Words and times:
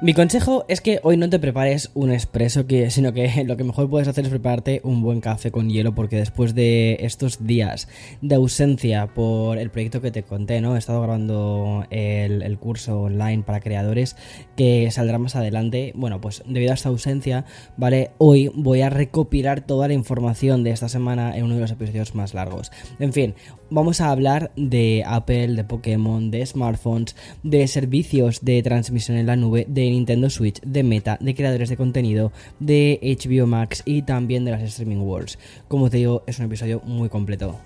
Mi 0.00 0.14
consejo 0.14 0.64
es 0.68 0.80
que 0.80 1.00
hoy 1.02 1.16
no 1.16 1.28
te 1.28 1.40
prepares 1.40 1.90
un 1.94 2.12
expreso, 2.12 2.68
que, 2.68 2.88
sino 2.88 3.12
que 3.12 3.42
lo 3.46 3.56
que 3.56 3.64
mejor 3.64 3.90
puedes 3.90 4.06
hacer 4.06 4.24
es 4.24 4.30
prepararte 4.30 4.80
un 4.84 5.02
buen 5.02 5.20
café 5.20 5.50
con 5.50 5.68
hielo, 5.68 5.92
porque 5.92 6.14
después 6.14 6.54
de 6.54 6.98
estos 7.00 7.44
días 7.44 7.88
de 8.22 8.36
ausencia 8.36 9.08
por 9.08 9.58
el 9.58 9.70
proyecto 9.70 10.00
que 10.00 10.12
te 10.12 10.22
conté, 10.22 10.60
¿no? 10.60 10.76
He 10.76 10.78
estado 10.78 11.02
grabando 11.02 11.84
el, 11.90 12.42
el 12.42 12.58
curso 12.58 13.02
online 13.02 13.42
para 13.42 13.58
creadores 13.58 14.14
que 14.56 14.88
saldrá 14.92 15.18
más 15.18 15.34
adelante. 15.34 15.92
Bueno, 15.96 16.20
pues 16.20 16.44
debido 16.46 16.70
a 16.70 16.74
esta 16.74 16.90
ausencia, 16.90 17.44
¿vale? 17.76 18.12
Hoy 18.18 18.52
voy 18.54 18.82
a 18.82 18.90
recopilar 18.90 19.62
toda 19.62 19.88
la 19.88 19.94
información 19.94 20.62
de 20.62 20.70
esta 20.70 20.88
semana 20.88 21.36
en 21.36 21.42
uno 21.42 21.56
de 21.56 21.62
los 21.62 21.72
episodios 21.72 22.14
más 22.14 22.34
largos. 22.34 22.70
En 23.00 23.12
fin, 23.12 23.34
vamos 23.68 24.00
a 24.00 24.10
hablar 24.10 24.52
de 24.54 25.02
Apple, 25.04 25.54
de 25.54 25.64
Pokémon, 25.64 26.30
de 26.30 26.46
smartphones, 26.46 27.16
de 27.42 27.66
servicios 27.66 28.44
de 28.44 28.62
transmisión 28.62 29.16
en 29.16 29.26
la 29.26 29.34
nube, 29.34 29.66
de 29.68 29.87
Nintendo 29.90 30.30
Switch, 30.30 30.60
de 30.62 30.82
Meta, 30.82 31.18
de 31.20 31.34
creadores 31.34 31.68
de 31.68 31.76
contenido, 31.76 32.32
de 32.60 32.98
HBO 33.02 33.46
Max 33.46 33.82
y 33.84 34.02
también 34.02 34.44
de 34.44 34.52
las 34.52 34.62
Streaming 34.62 34.98
Wars. 34.98 35.38
Como 35.68 35.90
te 35.90 35.98
digo, 35.98 36.22
es 36.26 36.38
un 36.38 36.46
episodio 36.46 36.80
muy 36.84 37.08
completo. 37.08 37.58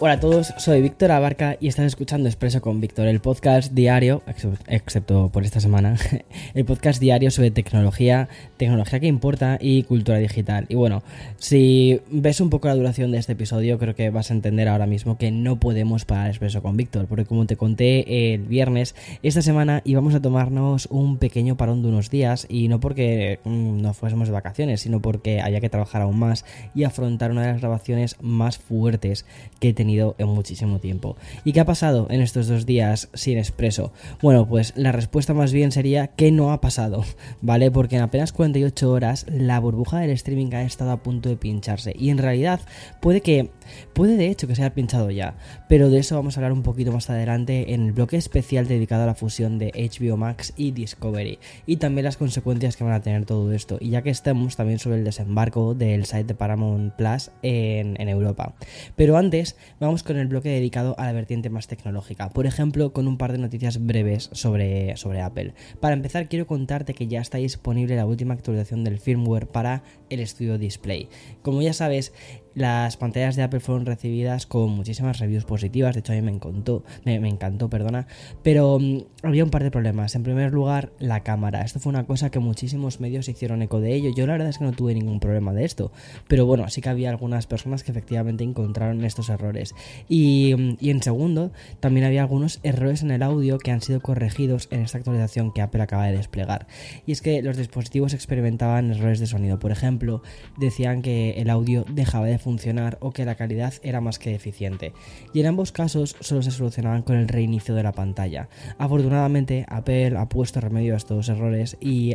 Hola 0.00 0.12
a 0.12 0.20
todos, 0.20 0.54
soy 0.58 0.80
Víctor 0.80 1.10
Abarca 1.10 1.56
y 1.58 1.66
estás 1.66 1.86
escuchando 1.86 2.28
Expreso 2.28 2.60
con 2.60 2.80
Víctor, 2.80 3.08
el 3.08 3.18
podcast 3.18 3.72
diario, 3.72 4.22
excepto 4.68 5.28
por 5.30 5.42
esta 5.42 5.58
semana, 5.58 5.96
el 6.54 6.64
podcast 6.64 7.00
diario 7.00 7.32
sobre 7.32 7.50
tecnología, 7.50 8.28
tecnología 8.58 9.00
que 9.00 9.08
importa 9.08 9.58
y 9.60 9.82
cultura 9.82 10.18
digital. 10.18 10.66
Y 10.68 10.76
bueno, 10.76 11.02
si 11.38 12.00
ves 12.12 12.40
un 12.40 12.48
poco 12.48 12.68
la 12.68 12.76
duración 12.76 13.10
de 13.10 13.18
este 13.18 13.32
episodio, 13.32 13.76
creo 13.80 13.96
que 13.96 14.10
vas 14.10 14.30
a 14.30 14.34
entender 14.34 14.68
ahora 14.68 14.86
mismo 14.86 15.18
que 15.18 15.32
no 15.32 15.58
podemos 15.58 16.04
parar 16.04 16.28
Expreso 16.28 16.62
con 16.62 16.76
Víctor, 16.76 17.06
porque 17.08 17.24
como 17.24 17.46
te 17.46 17.56
conté 17.56 18.34
el 18.34 18.42
viernes, 18.42 18.94
esta 19.24 19.42
semana 19.42 19.82
íbamos 19.84 20.14
a 20.14 20.22
tomarnos 20.22 20.86
un 20.92 21.16
pequeño 21.16 21.56
parón 21.56 21.82
de 21.82 21.88
unos 21.88 22.08
días 22.08 22.46
y 22.48 22.68
no 22.68 22.78
porque 22.78 23.40
mm, 23.42 23.82
no 23.82 23.94
fuésemos 23.94 24.28
de 24.28 24.32
vacaciones, 24.34 24.80
sino 24.80 25.02
porque 25.02 25.40
había 25.40 25.60
que 25.60 25.70
trabajar 25.70 26.02
aún 26.02 26.20
más 26.20 26.44
y 26.72 26.84
afrontar 26.84 27.32
una 27.32 27.42
de 27.42 27.52
las 27.54 27.60
grabaciones 27.60 28.14
más 28.20 28.58
fuertes 28.58 29.26
que 29.58 29.72
teníamos 29.72 29.87
en 29.88 30.28
muchísimo 30.28 30.80
tiempo. 30.80 31.16
¿Y 31.44 31.52
qué 31.52 31.60
ha 31.60 31.64
pasado 31.64 32.06
en 32.10 32.20
estos 32.20 32.46
dos 32.46 32.66
días 32.66 33.08
sin 33.14 33.38
expreso? 33.38 33.92
Bueno, 34.22 34.46
pues 34.46 34.72
la 34.76 34.92
respuesta 34.92 35.34
más 35.34 35.52
bien 35.52 35.72
sería 35.72 36.08
que 36.08 36.30
no 36.30 36.52
ha 36.52 36.60
pasado, 36.60 37.04
¿vale? 37.40 37.70
Porque 37.70 37.96
en 37.96 38.02
apenas 38.02 38.32
48 38.32 38.90
horas 38.90 39.26
la 39.30 39.58
burbuja 39.60 40.00
del 40.00 40.10
streaming 40.10 40.52
ha 40.54 40.62
estado 40.62 40.90
a 40.90 41.02
punto 41.02 41.28
de 41.28 41.36
pincharse. 41.36 41.94
Y 41.98 42.10
en 42.10 42.18
realidad 42.18 42.60
puede 43.00 43.20
que, 43.20 43.50
puede 43.94 44.16
de 44.16 44.28
hecho 44.28 44.46
que 44.46 44.54
se 44.54 44.62
haya 44.62 44.74
pinchado 44.74 45.10
ya, 45.10 45.36
pero 45.68 45.90
de 45.90 45.98
eso 46.00 46.16
vamos 46.16 46.36
a 46.36 46.40
hablar 46.40 46.52
un 46.52 46.62
poquito 46.62 46.92
más 46.92 47.08
adelante 47.10 47.72
en 47.72 47.86
el 47.86 47.92
bloque 47.92 48.16
especial 48.16 48.68
dedicado 48.68 49.04
a 49.04 49.06
la 49.06 49.14
fusión 49.14 49.58
de 49.58 49.72
HBO 49.72 50.16
Max 50.16 50.52
y 50.56 50.72
Discovery. 50.72 51.38
Y 51.66 51.76
también 51.76 52.04
las 52.04 52.16
consecuencias 52.16 52.76
que 52.76 52.84
van 52.84 52.92
a 52.92 53.00
tener 53.00 53.24
todo 53.24 53.52
esto. 53.52 53.78
Y 53.80 53.90
ya 53.90 54.02
que 54.02 54.10
estemos 54.10 54.56
también 54.56 54.78
sobre 54.78 54.98
el 54.98 55.04
desembarco 55.04 55.74
del 55.74 56.04
site 56.04 56.24
de 56.24 56.34
Paramount 56.34 56.94
Plus 56.94 57.30
en, 57.42 58.00
en 58.00 58.08
Europa. 58.08 58.54
Pero 58.96 59.16
antes, 59.16 59.56
vamos 59.80 60.02
con 60.02 60.16
el 60.16 60.26
bloque 60.26 60.48
dedicado 60.48 60.94
a 60.98 61.06
la 61.06 61.12
vertiente 61.12 61.50
más 61.50 61.66
tecnológica, 61.66 62.30
por 62.30 62.46
ejemplo 62.46 62.92
con 62.92 63.06
un 63.06 63.18
par 63.18 63.32
de 63.32 63.38
noticias 63.38 63.84
breves 63.84 64.30
sobre, 64.32 64.96
sobre 64.96 65.20
Apple. 65.20 65.54
Para 65.80 65.94
empezar 65.94 66.28
quiero 66.28 66.46
contarte 66.46 66.94
que 66.94 67.06
ya 67.06 67.20
está 67.20 67.38
disponible 67.38 67.96
la 67.96 68.06
última 68.06 68.34
actualización 68.34 68.84
del 68.84 68.98
firmware 68.98 69.46
para 69.46 69.82
el 70.10 70.20
estudio 70.20 70.58
Display. 70.58 71.08
Como 71.42 71.62
ya 71.62 71.72
sabes, 71.72 72.12
las 72.58 72.96
pantallas 72.96 73.36
de 73.36 73.44
Apple 73.44 73.60
fueron 73.60 73.86
recibidas 73.86 74.46
con 74.46 74.70
muchísimas 74.70 75.20
reviews 75.20 75.44
positivas, 75.44 75.94
de 75.94 76.00
hecho 76.00 76.12
a 76.12 76.16
mí 76.16 76.22
me 76.22 76.32
encantó, 76.32 76.82
me, 77.04 77.14
encantó, 77.14 77.70
perdona, 77.70 78.08
pero 78.42 78.80
mm, 78.80 79.04
había 79.22 79.44
un 79.44 79.50
par 79.50 79.62
de 79.62 79.70
problemas. 79.70 80.16
En 80.16 80.24
primer 80.24 80.52
lugar, 80.52 80.92
la 80.98 81.22
cámara. 81.22 81.62
Esto 81.62 81.78
fue 81.78 81.90
una 81.90 82.04
cosa 82.04 82.30
que 82.30 82.40
muchísimos 82.40 82.98
medios 82.98 83.28
hicieron 83.28 83.62
eco 83.62 83.80
de 83.80 83.94
ello. 83.94 84.10
Yo 84.14 84.26
la 84.26 84.32
verdad 84.32 84.48
es 84.48 84.58
que 84.58 84.64
no 84.64 84.72
tuve 84.72 84.94
ningún 84.94 85.20
problema 85.20 85.52
de 85.52 85.64
esto, 85.64 85.92
pero 86.26 86.46
bueno, 86.46 86.68
sí 86.68 86.80
que 86.80 86.88
había 86.88 87.10
algunas 87.10 87.46
personas 87.46 87.84
que 87.84 87.92
efectivamente 87.92 88.42
encontraron 88.42 89.04
estos 89.04 89.28
errores. 89.28 89.67
Y, 90.08 90.52
en 90.80 91.02
segundo, 91.02 91.52
también 91.80 92.06
había 92.06 92.22
algunos 92.22 92.60
errores 92.62 93.02
en 93.02 93.10
el 93.10 93.22
audio 93.22 93.58
que 93.58 93.70
han 93.70 93.80
sido 93.80 94.00
corregidos 94.00 94.68
en 94.70 94.80
esta 94.80 94.98
actualización 94.98 95.52
que 95.52 95.62
Apple 95.62 95.82
acaba 95.82 96.06
de 96.06 96.16
desplegar. 96.16 96.66
Y 97.06 97.12
es 97.12 97.22
que 97.22 97.42
los 97.42 97.56
dispositivos 97.56 98.14
experimentaban 98.14 98.90
errores 98.90 99.20
de 99.20 99.26
sonido. 99.26 99.58
Por 99.58 99.72
ejemplo, 99.72 100.22
decían 100.56 101.02
que 101.02 101.30
el 101.38 101.50
audio 101.50 101.84
dejaba 101.90 102.26
de 102.26 102.38
funcionar 102.38 102.98
o 103.00 103.12
que 103.12 103.24
la 103.24 103.34
calidad 103.34 103.74
era 103.82 104.00
más 104.00 104.18
que 104.18 104.34
eficiente, 104.34 104.92
y 105.32 105.40
en 105.40 105.46
ambos 105.46 105.72
casos 105.72 106.16
solo 106.20 106.42
se 106.42 106.50
solucionaban 106.50 107.02
con 107.02 107.16
el 107.16 107.28
reinicio 107.28 107.74
de 107.74 107.82
la 107.82 107.92
pantalla. 107.92 108.48
Afortunadamente, 108.78 109.64
Apple 109.68 110.16
ha 110.16 110.28
puesto 110.28 110.60
remedio 110.60 110.94
a 110.94 110.96
estos 110.96 111.28
errores 111.28 111.76
y 111.80 112.14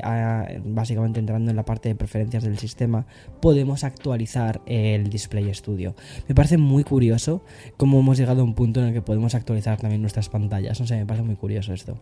básicamente 0.65 1.19
entrando 1.19 1.51
en 1.51 1.57
la 1.57 1.65
parte 1.65 1.89
de 1.89 1.95
preferencias 1.95 2.43
del 2.43 2.57
sistema, 2.57 3.05
podemos 3.41 3.83
actualizar 3.83 4.61
el 4.65 5.09
Display 5.09 5.53
Studio. 5.53 5.95
Me 6.27 6.35
parece 6.35 6.57
muy 6.57 6.83
curioso 6.83 7.42
cómo 7.77 7.99
hemos 7.99 8.17
llegado 8.17 8.41
a 8.41 8.43
un 8.43 8.55
punto 8.55 8.79
en 8.79 8.87
el 8.87 8.93
que 8.93 9.01
podemos 9.01 9.35
actualizar 9.35 9.77
también 9.79 10.01
nuestras 10.01 10.29
pantallas, 10.29 10.79
no 10.79 10.87
sé, 10.87 10.97
me 10.97 11.05
parece 11.05 11.25
muy 11.25 11.35
curioso 11.35 11.73
esto. 11.73 11.97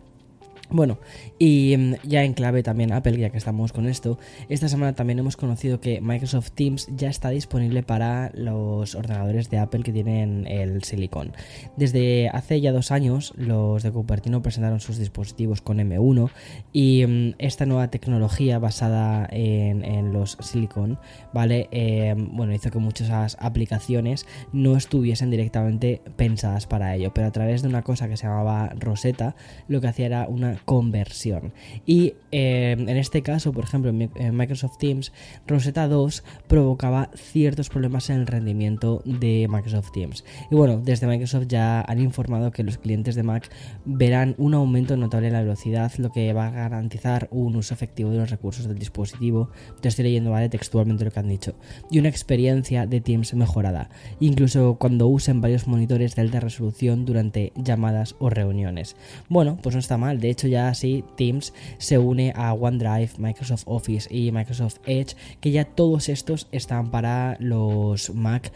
Bueno, 0.72 0.98
y 1.38 1.76
mm, 1.76 1.94
ya 2.02 2.24
en 2.24 2.32
clave 2.32 2.62
también 2.62 2.92
Apple, 2.92 3.18
ya 3.18 3.28
que 3.28 3.36
estamos 3.36 3.72
con 3.72 3.86
esto, 3.86 4.18
esta 4.48 4.68
semana 4.68 4.94
también 4.94 5.18
hemos 5.18 5.36
conocido 5.36 5.80
que 5.80 6.00
Microsoft 6.00 6.52
Teams 6.52 6.88
ya 6.96 7.10
está 7.10 7.28
disponible 7.28 7.82
para 7.82 8.30
los 8.34 8.94
ordenadores 8.94 9.50
de 9.50 9.58
Apple 9.58 9.82
que 9.82 9.92
tienen 9.92 10.46
el 10.46 10.82
silicon. 10.82 11.32
Desde 11.76 12.30
hace 12.30 12.62
ya 12.62 12.72
dos 12.72 12.90
años, 12.90 13.34
los 13.36 13.82
de 13.82 13.92
Cupertino 13.92 14.40
presentaron 14.40 14.80
sus 14.80 14.96
dispositivos 14.96 15.60
con 15.60 15.78
M1 15.78 16.30
y 16.72 17.04
mm, 17.06 17.34
esta 17.38 17.66
nueva 17.66 17.88
tecnología 17.88 18.58
basada 18.58 19.28
en, 19.30 19.82
los 20.12 20.38
silicon, 20.40 20.98
¿vale? 21.34 21.68
Eh, 21.70 22.14
bueno, 22.16 22.54
hizo 22.54 22.70
que 22.70 22.78
muchas 22.78 23.36
aplicaciones 23.40 24.26
no 24.52 24.76
estuviesen 24.76 25.30
directamente 25.30 26.00
pensadas 26.16 26.66
para 26.66 26.94
ello, 26.94 27.12
pero 27.12 27.26
a 27.26 27.30
través 27.30 27.60
de 27.60 27.68
una 27.68 27.82
cosa 27.82 28.08
que 28.08 28.16
se 28.16 28.26
llamaba 28.26 28.72
Rosetta, 28.78 29.36
lo 29.68 29.80
que 29.80 29.88
hacía 29.88 30.06
era 30.06 30.26
una 30.28 30.61
conversión. 30.64 31.52
Y 31.86 32.14
eh, 32.30 32.76
en 32.78 32.96
este 32.96 33.22
caso, 33.22 33.52
por 33.52 33.64
ejemplo, 33.64 33.90
en 33.90 34.36
Microsoft 34.36 34.78
Teams, 34.78 35.12
Rosetta 35.46 35.88
2 35.88 36.24
provocaba 36.46 37.10
ciertos 37.14 37.68
problemas 37.68 38.10
en 38.10 38.16
el 38.20 38.26
rendimiento 38.26 39.02
de 39.04 39.46
Microsoft 39.50 39.92
Teams. 39.92 40.24
Y 40.50 40.54
bueno, 40.54 40.78
desde 40.78 41.06
Microsoft 41.06 41.46
ya 41.48 41.80
han 41.82 42.00
informado 42.00 42.50
que 42.50 42.62
los 42.62 42.78
clientes 42.78 43.14
de 43.14 43.22
Mac 43.22 43.50
verán 43.84 44.34
un 44.38 44.54
aumento 44.54 44.96
notable 44.96 45.28
en 45.28 45.34
la 45.34 45.42
velocidad, 45.42 45.92
lo 45.98 46.10
que 46.10 46.32
va 46.32 46.46
a 46.46 46.50
garantizar 46.50 47.28
un 47.30 47.56
uso 47.56 47.74
efectivo 47.74 48.10
de 48.10 48.18
los 48.18 48.30
recursos 48.30 48.66
del 48.66 48.78
dispositivo. 48.78 49.50
Te 49.80 49.88
estoy 49.88 50.04
leyendo, 50.04 50.30
¿vale? 50.30 50.48
Textualmente 50.48 51.04
lo 51.04 51.10
que 51.10 51.20
han 51.20 51.28
dicho. 51.28 51.54
Y 51.90 51.98
una 51.98 52.08
experiencia 52.08 52.86
de 52.86 53.00
Teams 53.00 53.34
mejorada, 53.34 53.90
incluso 54.20 54.76
cuando 54.78 55.06
usen 55.06 55.40
varios 55.40 55.66
monitores 55.66 56.14
de 56.14 56.22
alta 56.22 56.40
resolución 56.40 57.04
durante 57.04 57.52
llamadas 57.56 58.14
o 58.18 58.30
reuniones. 58.30 58.96
Bueno, 59.28 59.58
pues 59.62 59.74
no 59.74 59.80
está 59.80 59.96
mal. 59.96 60.20
De 60.20 60.30
hecho, 60.30 60.48
ya 60.52 60.68
así 60.68 61.04
Teams 61.16 61.52
se 61.78 61.98
une 61.98 62.32
a 62.36 62.52
OneDrive, 62.52 63.10
Microsoft 63.18 63.64
Office 63.66 64.14
y 64.14 64.30
Microsoft 64.30 64.78
Edge, 64.86 65.16
que 65.40 65.50
ya 65.50 65.64
todos 65.64 66.08
estos 66.08 66.48
están 66.52 66.90
para 66.90 67.36
los 67.40 68.14
Mac 68.14 68.52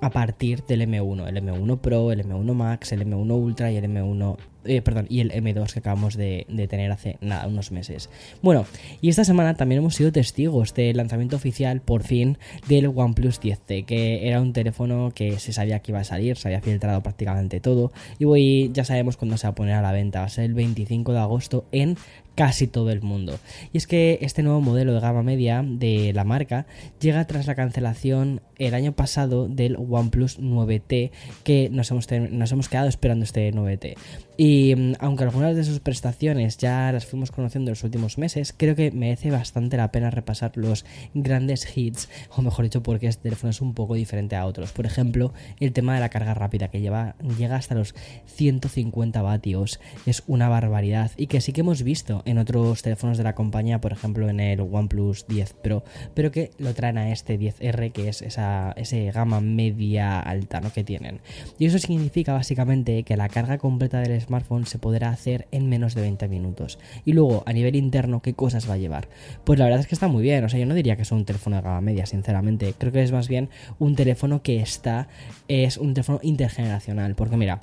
a 0.00 0.10
partir 0.10 0.64
del 0.64 0.82
M1, 0.82 1.28
el 1.28 1.36
M1 1.36 1.78
Pro, 1.78 2.12
el 2.12 2.24
M1 2.26 2.54
Max, 2.54 2.92
el 2.92 3.06
M1 3.06 3.30
Ultra 3.30 3.70
y 3.70 3.76
el 3.76 3.84
M1 3.84 4.36
eh, 4.64 4.82
perdón, 4.82 5.06
y 5.08 5.20
el 5.20 5.32
M2 5.32 5.72
que 5.72 5.78
acabamos 5.78 6.16
de, 6.16 6.46
tener 6.68 6.92
hace 6.92 7.16
nada, 7.20 7.46
unos 7.46 7.72
meses. 7.72 8.10
Bueno, 8.42 8.66
y 9.00 9.08
esta 9.08 9.24
semana 9.24 9.54
también 9.54 9.80
hemos 9.80 9.94
sido 9.94 10.12
testigos 10.12 10.74
del 10.74 10.96
lanzamiento 10.96 11.36
oficial, 11.36 11.80
por 11.80 12.02
fin, 12.02 12.38
del 12.68 12.86
OnePlus 12.86 13.40
10T, 13.40 13.84
que 13.84 14.28
era 14.28 14.40
un 14.40 14.52
teléfono 14.52 15.12
que 15.14 15.38
se 15.38 15.52
sabía 15.52 15.80
que 15.80 15.92
iba 15.92 16.00
a 16.00 16.04
salir, 16.04 16.36
se 16.36 16.48
había 16.48 16.60
filtrado 16.60 17.02
prácticamente 17.02 17.60
todo, 17.60 17.92
y 18.18 18.24
hoy 18.24 18.70
ya 18.72 18.84
sabemos 18.84 19.16
cuándo 19.16 19.36
se 19.36 19.46
va 19.46 19.52
a 19.52 19.54
poner 19.54 19.74
a 19.74 19.82
la 19.82 19.92
venta, 19.92 20.20
va 20.20 20.26
a 20.26 20.30
ser 20.30 20.44
el 20.44 20.54
25 20.54 21.12
de 21.12 21.18
agosto 21.18 21.64
en 21.72 21.96
casi 22.40 22.66
todo 22.66 22.90
el 22.90 23.02
mundo. 23.02 23.38
Y 23.70 23.76
es 23.76 23.86
que 23.86 24.18
este 24.22 24.42
nuevo 24.42 24.62
modelo 24.62 24.94
de 24.94 25.00
gama 25.00 25.22
media 25.22 25.62
de 25.62 26.14
la 26.14 26.24
marca 26.24 26.64
llega 26.98 27.26
tras 27.26 27.46
la 27.46 27.54
cancelación 27.54 28.40
el 28.56 28.72
año 28.72 28.92
pasado 28.92 29.46
del 29.46 29.76
OnePlus 29.76 30.40
9T, 30.40 31.10
que 31.44 31.68
nos 31.70 31.90
hemos, 31.90 32.08
nos 32.30 32.50
hemos 32.50 32.70
quedado 32.70 32.88
esperando 32.88 33.24
este 33.24 33.52
9T. 33.52 33.94
Y 34.38 34.74
mm, 34.74 34.92
aunque 35.00 35.24
algunas 35.24 35.54
de 35.54 35.64
sus 35.64 35.80
prestaciones 35.80 36.56
ya 36.56 36.90
las 36.92 37.04
fuimos 37.04 37.30
conociendo 37.30 37.68
en 37.68 37.72
los 37.72 37.84
últimos 37.84 38.16
meses, 38.16 38.54
creo 38.56 38.74
que 38.74 38.90
merece 38.90 39.30
bastante 39.30 39.76
la 39.76 39.92
pena 39.92 40.10
repasar 40.10 40.52
los 40.54 40.86
grandes 41.12 41.76
hits, 41.76 42.08
o 42.34 42.40
mejor 42.40 42.64
dicho, 42.64 42.82
porque 42.82 43.06
este 43.06 43.24
teléfono 43.24 43.50
es 43.50 43.60
un 43.60 43.74
poco 43.74 43.96
diferente 43.96 44.36
a 44.36 44.46
otros. 44.46 44.72
Por 44.72 44.86
ejemplo, 44.86 45.34
el 45.58 45.74
tema 45.74 45.92
de 45.92 46.00
la 46.00 46.08
carga 46.08 46.32
rápida, 46.32 46.68
que 46.68 46.80
lleva, 46.80 47.16
llega 47.38 47.56
hasta 47.56 47.74
los 47.74 47.94
150 48.28 49.20
vatios, 49.20 49.78
es 50.06 50.22
una 50.26 50.48
barbaridad 50.48 51.10
y 51.18 51.26
que 51.26 51.42
sí 51.42 51.52
que 51.52 51.60
hemos 51.60 51.82
visto 51.82 52.22
en 52.30 52.38
otros 52.38 52.82
teléfonos 52.82 53.18
de 53.18 53.24
la 53.24 53.34
compañía, 53.34 53.80
por 53.80 53.92
ejemplo 53.92 54.28
en 54.28 54.40
el 54.40 54.60
OnePlus 54.60 55.26
10 55.26 55.54
Pro, 55.54 55.82
pero 56.14 56.30
que 56.30 56.50
lo 56.58 56.72
traen 56.74 56.98
a 56.98 57.10
este 57.10 57.38
10R, 57.38 57.92
que 57.92 58.08
es 58.08 58.22
esa 58.22 58.72
ese 58.76 59.10
gama 59.10 59.40
media 59.40 60.20
alta 60.20 60.60
¿no? 60.60 60.72
que 60.72 60.84
tienen. 60.84 61.20
Y 61.58 61.66
eso 61.66 61.78
significa 61.78 62.32
básicamente 62.32 63.02
que 63.02 63.16
la 63.16 63.28
carga 63.28 63.58
completa 63.58 64.00
del 64.00 64.20
smartphone 64.20 64.66
se 64.66 64.78
podrá 64.78 65.10
hacer 65.10 65.48
en 65.50 65.68
menos 65.68 65.94
de 65.94 66.02
20 66.02 66.28
minutos. 66.28 66.78
Y 67.04 67.12
luego, 67.12 67.42
a 67.46 67.52
nivel 67.52 67.74
interno, 67.74 68.22
¿qué 68.22 68.34
cosas 68.34 68.68
va 68.68 68.74
a 68.74 68.78
llevar? 68.78 69.08
Pues 69.44 69.58
la 69.58 69.64
verdad 69.64 69.80
es 69.80 69.86
que 69.86 69.94
está 69.94 70.08
muy 70.08 70.22
bien, 70.22 70.44
o 70.44 70.48
sea, 70.48 70.60
yo 70.60 70.66
no 70.66 70.74
diría 70.74 70.96
que 70.96 71.02
es 71.02 71.12
un 71.12 71.24
teléfono 71.24 71.56
de 71.56 71.62
gama 71.62 71.80
media, 71.80 72.06
sinceramente, 72.06 72.74
creo 72.78 72.92
que 72.92 73.02
es 73.02 73.12
más 73.12 73.28
bien 73.28 73.50
un 73.78 73.96
teléfono 73.96 74.42
que 74.42 74.60
está, 74.60 75.08
es 75.48 75.78
un 75.78 75.94
teléfono 75.94 76.20
intergeneracional, 76.22 77.14
porque 77.14 77.36
mira, 77.36 77.60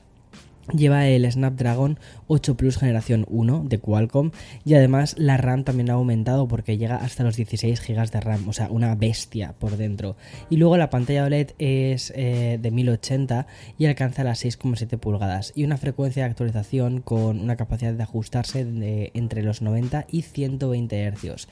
Lleva 0.74 1.08
el 1.08 1.32
Snapdragon 1.32 1.98
8 2.28 2.58
Plus 2.58 2.78
generación 2.78 3.26
1 3.30 3.66
de 3.70 3.80
Qualcomm 3.80 4.32
y 4.66 4.74
además 4.74 5.16
la 5.18 5.38
RAM 5.38 5.64
también 5.64 5.90
ha 5.90 5.94
aumentado 5.94 6.48
porque 6.50 6.78
llega 6.78 6.98
hasta 6.98 7.24
los 7.24 7.38
16 7.38 7.82
GB 7.82 8.12
de 8.12 8.20
RAM, 8.20 8.50
o 8.50 8.54
sea, 8.54 8.68
una 8.70 8.94
bestia 8.96 9.54
por 9.58 9.78
dentro. 9.78 10.18
Y 10.50 10.58
luego 10.58 10.76
la 10.76 10.90
pantalla 10.90 11.24
OLED 11.24 11.52
es 11.58 12.12
eh, 12.16 12.60
de 12.62 12.72
1080 12.72 13.48
y 13.78 13.86
alcanza 13.86 14.26
las 14.26 14.44
6,7 14.44 14.98
pulgadas 14.98 15.54
y 15.56 15.64
una 15.64 15.78
frecuencia 15.78 16.24
de 16.24 16.32
actualización 16.32 17.00
con 17.00 17.40
una 17.40 17.56
capacidad 17.56 17.94
de 17.94 18.04
ajustarse 18.04 18.66
de 18.66 19.12
entre 19.14 19.44
los 19.44 19.62
90 19.62 20.06
y 20.12 20.24
120 20.24 21.12
Hz 21.12 21.48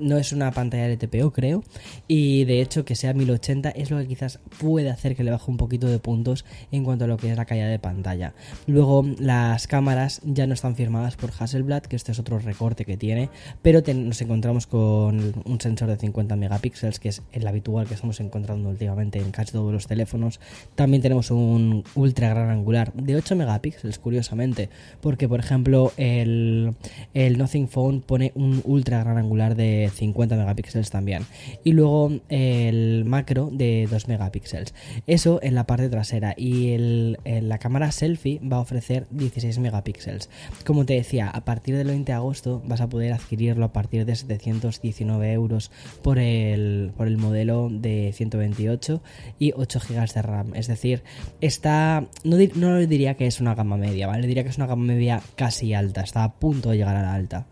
no 0.00 0.16
es 0.16 0.32
una 0.32 0.50
pantalla 0.50 0.88
LTPO, 0.88 1.30
creo. 1.32 1.62
Y 2.08 2.44
de 2.44 2.60
hecho, 2.60 2.84
que 2.84 2.96
sea 2.96 3.12
1080 3.12 3.70
es 3.70 3.90
lo 3.90 3.98
que 3.98 4.08
quizás 4.08 4.40
puede 4.58 4.90
hacer 4.90 5.14
que 5.14 5.24
le 5.24 5.30
baje 5.30 5.50
un 5.50 5.56
poquito 5.56 5.86
de 5.86 5.98
puntos 5.98 6.44
en 6.72 6.84
cuanto 6.84 7.04
a 7.04 7.08
lo 7.08 7.16
que 7.16 7.30
es 7.30 7.36
la 7.36 7.44
calidad 7.44 7.68
de 7.68 7.78
pantalla. 7.78 8.34
Luego, 8.66 9.04
las 9.18 9.66
cámaras 9.66 10.20
ya 10.24 10.46
no 10.46 10.54
están 10.54 10.76
firmadas 10.76 11.16
por 11.16 11.30
Hasselblad, 11.36 11.82
que 11.82 11.96
este 11.96 12.12
es 12.12 12.18
otro 12.18 12.38
recorte 12.38 12.84
que 12.84 12.96
tiene, 12.96 13.30
pero 13.62 13.82
nos 13.94 14.20
encontramos 14.20 14.66
con 14.66 15.34
un 15.44 15.60
sensor 15.60 15.88
de 15.88 15.96
50 15.96 16.36
megapíxeles, 16.36 17.00
que 17.00 17.08
es 17.08 17.22
el 17.32 17.46
habitual 17.46 17.86
que 17.86 17.94
estamos 17.94 18.20
encontrando 18.20 18.68
últimamente 18.68 19.18
en 19.18 19.30
casi 19.30 19.52
todos 19.52 19.72
los 19.72 19.86
teléfonos. 19.86 20.40
También 20.74 21.02
tenemos 21.02 21.30
un 21.30 21.84
ultra 21.94 22.28
gran 22.30 22.50
angular 22.50 22.92
de 22.92 23.16
8 23.16 23.36
megapíxeles, 23.36 23.98
curiosamente, 23.98 24.68
porque 25.00 25.28
por 25.28 25.40
ejemplo 25.40 25.92
el, 25.96 26.74
el 27.14 27.38
Nothing 27.38 27.68
Phone 27.68 28.00
pone 28.00 28.32
un 28.34 28.62
ultra 28.64 29.02
gran 29.02 29.18
angular 29.18 29.56
de 29.56 29.90
50 29.94 30.36
megapíxeles 30.36 30.90
también. 30.90 31.24
Y 31.64 31.72
luego 31.72 32.12
el 32.28 33.04
macro 33.04 33.50
de 33.52 33.88
2 33.90 34.08
megapíxeles. 34.08 34.74
Eso 35.06 35.40
en 35.42 35.54
la 35.54 35.66
parte 35.66 35.88
trasera. 35.88 36.34
Y 36.36 36.76
la 37.24 37.58
cámara 37.58 37.92
selfie 37.92 38.38
va 38.50 38.56
a 38.56 38.60
ofrecer 38.60 39.06
16 39.10 39.58
megapíxeles. 39.58 40.28
Como 40.64 40.84
te 40.86 40.94
decía, 40.94 41.28
a 41.28 41.44
partir 41.44 41.76
del 41.76 41.88
20 41.88 42.12
de 42.12 42.16
agosto 42.16 42.62
vas 42.66 42.80
a 42.80 42.88
poder 42.88 43.12
adquirirlo 43.12 43.64
a 43.64 43.72
partir 43.72 44.04
de 44.04 44.16
719 44.16 45.32
euros 45.32 45.70
por 46.02 46.18
el, 46.18 46.92
por 46.96 47.06
el 47.06 47.18
modelo 47.18 47.68
de 47.70 48.12
128 48.14 49.02
y 49.38 49.52
8 49.56 49.80
GB 49.88 50.12
de 50.12 50.22
RAM. 50.22 50.54
Es 50.54 50.66
decir, 50.66 51.02
está. 51.40 52.06
No, 52.24 52.36
no 52.54 52.78
diría 52.78 53.14
que 53.14 53.26
es 53.26 53.40
una 53.40 53.54
gama 53.54 53.76
media, 53.76 54.06
¿vale? 54.06 54.26
Diría 54.26 54.42
que 54.42 54.50
es 54.50 54.56
una 54.56 54.66
gama 54.66 54.84
media 54.84 55.22
casi 55.36 55.74
alta. 55.74 56.02
Está 56.02 56.24
a 56.24 56.34
punto 56.34 56.70
de 56.70 56.78
llegar 56.78 56.96
a 56.96 57.02
la 57.02 57.14
alta. 57.14 57.46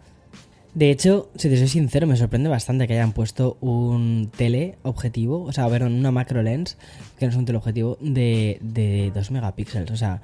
De 0.75 0.91
hecho, 0.91 1.31
si 1.35 1.49
te 1.49 1.56
soy 1.56 1.67
sincero, 1.67 2.06
me 2.06 2.17
sorprende 2.17 2.49
bastante 2.49 2.87
que 2.87 2.93
hayan 2.93 3.12
puesto 3.12 3.56
un 3.61 4.31
teleobjetivo, 4.37 5.43
o 5.43 5.53
sea, 5.53 5.67
una 5.67 6.12
macro 6.12 6.43
lens, 6.43 6.77
que 7.19 7.27
no 7.27 7.31
es 7.33 7.37
un 7.37 7.47
teleobjetivo, 7.47 7.99
de, 8.00 8.59
de 8.61 9.11
2 9.15 9.31
megapíxeles. 9.31 9.91
O 9.91 9.97
sea, 9.97 10.23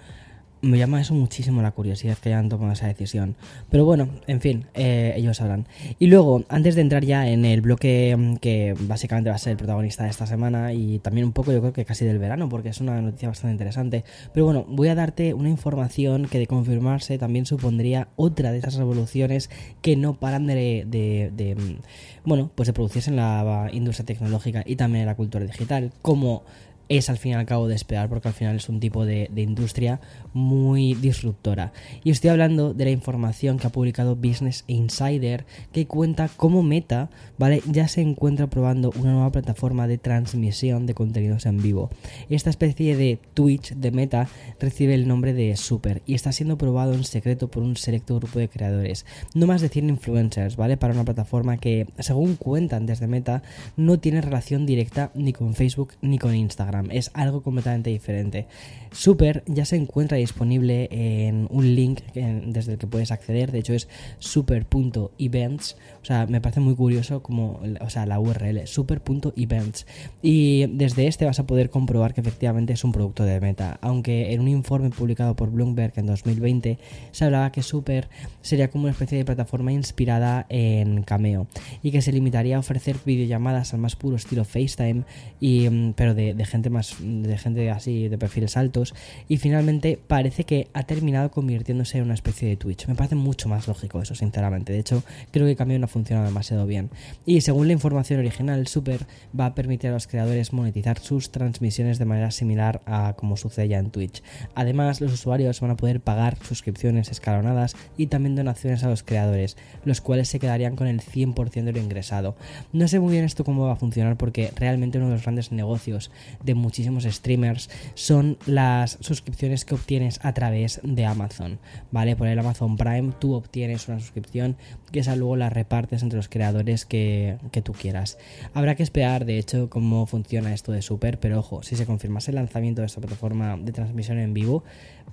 me 0.65 0.79
llama 0.79 1.01
eso 1.01 1.15
muchísimo 1.15 1.63
la 1.63 1.71
curiosidad 1.71 2.17
que 2.19 2.31
hayan 2.31 2.49
tomado 2.49 2.73
esa 2.73 2.87
decisión. 2.87 3.37
Pero 3.71 3.85
bueno, 3.85 4.09
en 4.27 4.41
fin, 4.41 4.67
eh, 4.75 5.15
ellos 5.17 5.37
sabrán. 5.37 5.67
Y 5.99 6.07
luego, 6.07 6.45
antes 6.49 6.75
de 6.75 6.81
entrar 6.81 7.05
ya 7.05 7.29
en 7.29 7.45
el 7.45 7.61
bloque 7.61 8.15
mm, 8.17 8.37
que 8.37 8.75
básicamente 8.81 9.31
va 9.31 9.37
a 9.37 9.39
ser 9.39 9.53
el 9.53 9.57
protagonista 9.57 10.05
de 10.05 10.11
esta 10.11 10.27
semana 10.27 10.73
y 10.73 10.99
también 10.99 11.27
un 11.27 11.33
poco 11.33 11.53
yo 11.53 11.61
creo 11.61 11.73
que 11.73 11.85
casi 11.85 12.05
del 12.05 12.19
verano, 12.19 12.49
porque 12.49 12.71
es 12.71 12.81
una 12.81 13.01
noticia 13.01 13.29
bastante 13.29 13.53
interesante. 13.53 14.05
Pero 14.33 14.47
bueno, 14.47 14.65
voy 14.69 14.89
a 14.89 14.95
darte 14.95 15.35
una 15.35 15.49
información 15.49 16.27
que 16.27 16.39
de 16.39 16.47
confirmarse 16.47 17.19
también 17.19 17.47
supondría 17.47 18.09
otra 18.17 18.53
de 18.53 18.59
esas 18.59 18.75
revoluciones 18.75 19.51
que 19.83 19.97
no 19.97 20.15
paran 20.15 20.47
de, 20.47 20.85
de, 20.87 21.31
de 21.35 21.55
mm, 21.55 21.79
bueno, 22.25 22.51
pues 22.55 22.67
de 22.67 22.73
producirse 22.73 23.11
en 23.11 23.17
la 23.17 23.69
industria 23.73 24.07
tecnológica 24.07 24.63
y 24.67 24.77
también 24.77 25.03
en 25.03 25.07
la 25.07 25.17
cultura 25.17 25.45
digital, 25.45 25.93
como 26.03 26.45
es 26.89 27.09
al 27.09 27.19
fin 27.19 27.33
y 27.33 27.35
al 27.35 27.47
cabo 27.47 27.69
de 27.69 27.75
esperar 27.75 28.09
porque 28.09 28.29
al 28.29 28.35
final 28.35 28.57
es 28.57 28.69
un 28.69 28.81
tipo 28.81 29.05
de, 29.05 29.31
industria 29.37 30.01
muy 30.33 30.95
disruptora. 30.95 31.73
Y 32.03 32.11
estoy 32.11 32.31
hablando 32.31 32.75
de 32.75 32.85
la 32.85 32.91
información 32.91 33.59
que 33.59 33.67
ha 33.67 33.71
publicado 33.71 34.17
Business 34.17 34.65
Insider 34.67 35.45
que 35.73 35.87
cuenta 35.87 36.31
cómo 36.37 36.63
Meta, 36.63 37.11
¿vale? 37.39 37.63
Ya 37.71 37.89
se 37.89 38.01
encuentra 38.01 38.47
probando 38.47 38.93
una 38.97 39.13
nueva 39.13 39.33
plataforma 39.33 39.87
de 39.87 39.99
transmisión 39.99 40.87
de 40.87 40.95
contenidos 40.95 41.47
en 41.47 41.63
vivo. 41.63 41.91
Esta 42.31 42.51
especie 42.51 42.97
de 42.97 43.19
Twitch 43.35 43.75
de 43.75 43.91
Meta 43.91 44.29
recibe 44.61 44.95
el 44.95 45.09
nombre 45.09 45.35
de 45.35 45.57
Super 45.57 46.03
y 46.07 46.15
está 46.15 46.33
siendo 46.33 46.59
probado 46.59 46.95
en 46.95 47.05
secreto 47.05 47.49
por 47.49 47.63
un 47.63 47.77
selecto 47.77 48.17
grupo 48.17 48.39
de 48.39 48.49
creadores. 48.49 49.05
No 49.35 49.47
más 49.47 49.61
de 49.61 49.69
100 49.69 49.91
influencers, 49.91 50.57
¿vale? 50.57 50.77
Para 50.77 50.95
una 50.95 51.05
plataforma 51.05 51.59
que, 51.59 51.87
según 51.99 52.37
cuentan 52.37 52.87
desde 52.87 53.07
Meta, 53.07 53.43
no 53.77 53.99
tiene 53.99 54.21
relación 54.21 54.67
directa 54.67 55.11
ni 55.15 55.33
con 55.33 55.55
Facebook 55.55 55.95
ni 56.01 56.19
con 56.19 56.35
Instagram 56.35 56.74
es 56.91 57.11
algo 57.15 57.43
completamente 57.43 57.91
diferente. 57.91 58.47
Super 58.93 59.43
ya 59.47 59.65
se 59.65 59.77
encuentra 59.77 60.19
disponible 60.19 60.89
en 60.91 61.47
un 61.51 61.75
link 61.75 62.01
desde 62.15 62.73
el 62.73 62.79
que 62.79 62.87
puedes 62.87 63.11
acceder, 63.11 63.53
de 63.53 63.59
hecho 63.59 63.75
es 63.75 63.89
super.events, 64.19 65.77
o 66.05 66.07
sea, 66.07 66.27
me 66.27 66.43
parece 66.43 66.61
muy 66.61 66.75
curioso 66.75 67.23
como, 67.23 67.63
o 67.81 67.89
sea, 67.89 68.05
la 68.05 68.21
URL, 68.21 68.67
super.events. 68.67 69.87
Y 70.21 70.67
desde 70.67 71.07
este 71.07 71.25
vas 71.25 71.39
a 71.39 71.47
poder 71.47 71.71
comprobar 71.71 72.13
que 72.13 72.21
efectivamente 72.21 72.75
es 72.75 72.85
un 72.85 72.93
producto 72.93 73.25
de 73.25 73.41
Meta, 73.41 73.79
aunque 73.81 74.35
en 74.35 74.43
un 74.43 74.49
informe 74.49 74.91
publicado 74.91 75.35
por 75.35 75.51
Bloomberg 75.51 75.95
en 75.97 76.05
2020 76.05 76.79
se 77.11 77.25
hablaba 77.25 77.51
que 77.53 77.63
Super 77.63 78.11
sería 78.43 78.69
como 78.69 78.85
una 78.85 78.93
especie 78.93 79.17
de 79.17 79.25
plataforma 79.25 79.73
inspirada 79.73 80.45
en 80.51 81.05
Cameo 81.05 81.47
y 81.83 81.91
que 81.91 82.03
se 82.03 82.13
limitaría 82.13 82.57
a 82.57 82.59
ofrecer 82.59 82.97
videollamadas 83.07 83.73
al 83.73 83.81
más 83.81 83.97
puro 83.97 84.17
estilo 84.17 84.45
FaceTime, 84.45 85.05
y, 85.41 85.71
mm, 85.71 85.95
pero 85.95 86.13
de, 86.13 86.35
gente 86.45 86.69
más 86.69 86.97
de 87.01 87.39
gente 87.39 87.71
así 87.71 88.09
de 88.09 88.19
perfiles 88.19 88.59
altos 88.59 88.95
y 89.27 89.39
finalmente 89.39 89.99
parece 90.07 90.45
que 90.45 90.69
ha 90.75 90.83
terminado 90.83 91.31
convirtiéndose 91.31 91.97
en 91.97 92.05
una 92.05 92.15
especie 92.15 92.47
de 92.47 92.57
Twitch. 92.57 92.87
Me 92.89 92.95
parece 92.95 93.15
mucho 93.15 93.49
más 93.49 93.67
lógico 93.69 94.03
eso, 94.03 94.15
sinceramente. 94.15 94.75
De 94.75 94.81
hecho, 94.81 95.03
creo 95.31 95.47
que 95.47 95.57
cambio 95.57 95.79
no 95.79 95.89
ha 95.95 95.97
funcionado 95.97 96.27
demasiado 96.27 96.67
bien. 96.67 96.91
Y 97.25 97.41
según 97.43 97.67
la 97.69 97.73
información 97.73 98.21
original, 98.21 98.67
Super 98.67 99.07
va 99.39 99.47
a 99.47 99.55
permitir 99.55 99.91
a 99.91 99.95
los 99.95 100.07
creadores 100.07 100.53
monetizar 100.53 100.99
sus 100.99 101.31
transmisiones 101.31 101.99
de 101.99 102.05
manera 102.05 102.31
similar 102.31 102.81
a 102.87 103.15
como 103.17 103.37
sucede 103.37 103.69
ya 103.69 103.79
en 103.79 103.91
Twitch. 103.91 104.23
Además, 104.55 105.01
los 105.01 105.13
usuarios 105.13 105.61
van 105.61 105.71
a 105.71 105.77
poder 105.77 106.01
pagar 106.01 106.37
suscripciones 106.43 107.11
escalonadas 107.11 107.77
y 107.97 108.07
también 108.07 108.37
donaciones 108.37 108.83
a 108.85 108.89
los 108.89 109.03
creadores, 109.03 109.57
los 109.85 110.01
cuales 110.01 110.29
se 110.29 110.41
quedarían 110.41 110.77
con 110.77 110.87
el 110.87 111.01
100% 111.01 111.65
de 111.65 111.73
lo 111.73 111.79
ingresado. 111.79 112.37
No 112.73 112.89
sé 112.89 113.01
muy 113.01 113.13
bien 113.13 113.25
esto 113.25 113.45
cómo 113.45 113.67
va 113.67 113.73
a 113.73 113.77
funcionar 113.77 114.17
porque 114.17 114.53
realmente 114.57 114.99
uno 114.99 115.09
de 115.09 115.15
los 115.15 115.23
grandes 115.23 115.53
negocios 115.53 116.11
de 116.43 116.55
muchísimos 116.55 117.05
streamers 117.05 117.71
son 117.95 118.39
las 118.47 118.99
suscripciones 119.01 119.65
que 119.65 119.75
obtienes 119.75 120.21
a 120.23 120.33
través 120.33 120.81
de 120.83 121.05
Amazon, 121.05 121.59
¿vale? 121.91 122.17
Por 122.17 122.29
el 122.29 122.39
Amazon 122.39 122.77
Prime 122.77 123.13
tú 123.19 123.35
obtienes 123.35 123.89
una 123.89 124.01
suscripción 124.01 124.57
que 124.91 125.01
esa 125.01 125.17
luego 125.17 125.37
la 125.37 125.51
repartes 125.51 125.84
entre 125.93 126.17
los 126.17 126.29
creadores 126.29 126.85
que, 126.85 127.37
que 127.53 127.63
tú 127.63 127.73
quieras. 127.73 128.19
Habrá 128.53 128.75
que 128.75 128.83
esperar, 128.83 129.25
de 129.25 129.39
hecho, 129.39 129.69
cómo 129.71 130.07
funciona 130.07 130.55
esto 130.55 130.73
de 130.73 130.83
Super, 130.83 131.19
pero 131.19 131.39
ojo, 131.39 131.63
si 131.63 131.77
se 131.77 131.87
confirmase 131.87 132.31
el 132.31 132.37
lanzamiento 132.37 132.83
de 132.83 132.87
esta 132.87 133.01
plataforma 133.01 133.57
de 133.57 133.73
transmisión 133.73 134.19
en 134.19 134.35
vivo, 134.35 134.65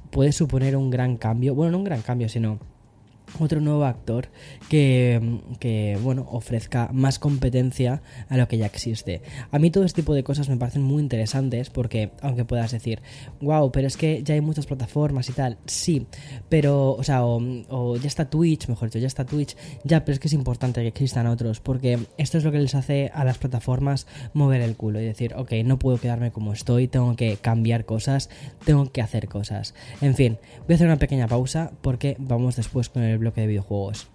puede 0.09 0.31
suponer 0.31 0.75
un 0.75 0.89
gran 0.89 1.17
cambio, 1.17 1.55
bueno, 1.55 1.71
no 1.71 1.77
un 1.79 1.83
gran 1.83 2.01
cambio, 2.01 2.29
sino 2.29 2.59
otro 3.39 3.61
nuevo 3.61 3.85
actor 3.85 4.29
que, 4.69 5.97
bueno, 6.01 6.27
ofrezca 6.31 6.89
más 6.93 7.19
competencia 7.19 8.01
a 8.29 8.37
lo 8.37 8.47
que 8.47 8.57
ya 8.57 8.65
existe. 8.65 9.21
A 9.51 9.59
mí 9.59 9.71
todo 9.71 9.83
este 9.83 10.01
tipo 10.01 10.13
de 10.13 10.23
cosas 10.23 10.49
me 10.49 10.57
parecen 10.57 10.83
muy 10.83 11.01
interesantes 11.01 11.69
porque, 11.69 12.11
aunque 12.21 12.45
puedas 12.45 12.71
decir, 12.71 13.01
wow, 13.41 13.71
pero 13.71 13.87
es 13.87 13.97
que 13.97 14.23
ya 14.23 14.33
hay 14.33 14.41
muchas 14.41 14.65
plataformas 14.65 15.29
y 15.29 15.33
tal, 15.33 15.57
sí, 15.65 16.07
pero, 16.49 16.93
o 16.93 17.03
sea, 17.03 17.23
o, 17.25 17.95
ya 17.97 18.07
está 18.07 18.29
Twitch, 18.29 18.67
mejor 18.67 18.89
dicho, 18.89 18.99
ya 18.99 19.07
está 19.07 19.25
Twitch, 19.25 19.55
ya, 19.83 20.05
pero 20.05 20.13
es 20.13 20.19
que 20.19 20.27
es 20.27 20.33
importante 20.33 20.81
que 20.81 20.87
existan 20.87 21.27
otros 21.27 21.59
porque 21.59 21.99
esto 22.17 22.37
es 22.37 22.43
lo 22.43 22.51
que 22.51 22.59
les 22.59 22.75
hace 22.75 23.11
a 23.13 23.23
las 23.23 23.37
plataformas 23.37 24.07
mover 24.33 24.61
el 24.61 24.75
culo 24.75 25.01
y 25.01 25.05
decir, 25.05 25.33
ok, 25.35 25.51
no 25.65 25.79
puedo 25.79 25.97
quedarme 25.97 26.31
como 26.31 26.53
estoy, 26.53 26.87
tengo 26.87 27.15
que 27.15 27.37
cambiar 27.37 27.85
cosas, 27.85 28.29
tengo 28.65 28.91
que 28.91 29.01
hacer 29.01 29.27
cosas. 29.27 29.73
En 30.01 30.15
fin, 30.15 30.37
voy 30.67 30.73
a 30.73 30.75
hacer 30.75 30.87
una 30.87 30.97
pequeña 30.97 31.27
pausa 31.27 31.71
porque 31.81 32.15
vamos 32.19 32.55
después 32.55 32.89
con 32.89 33.03
el 33.03 33.17
bloque 33.21 33.39
de 33.39 33.47
videojuegos. 33.47 34.10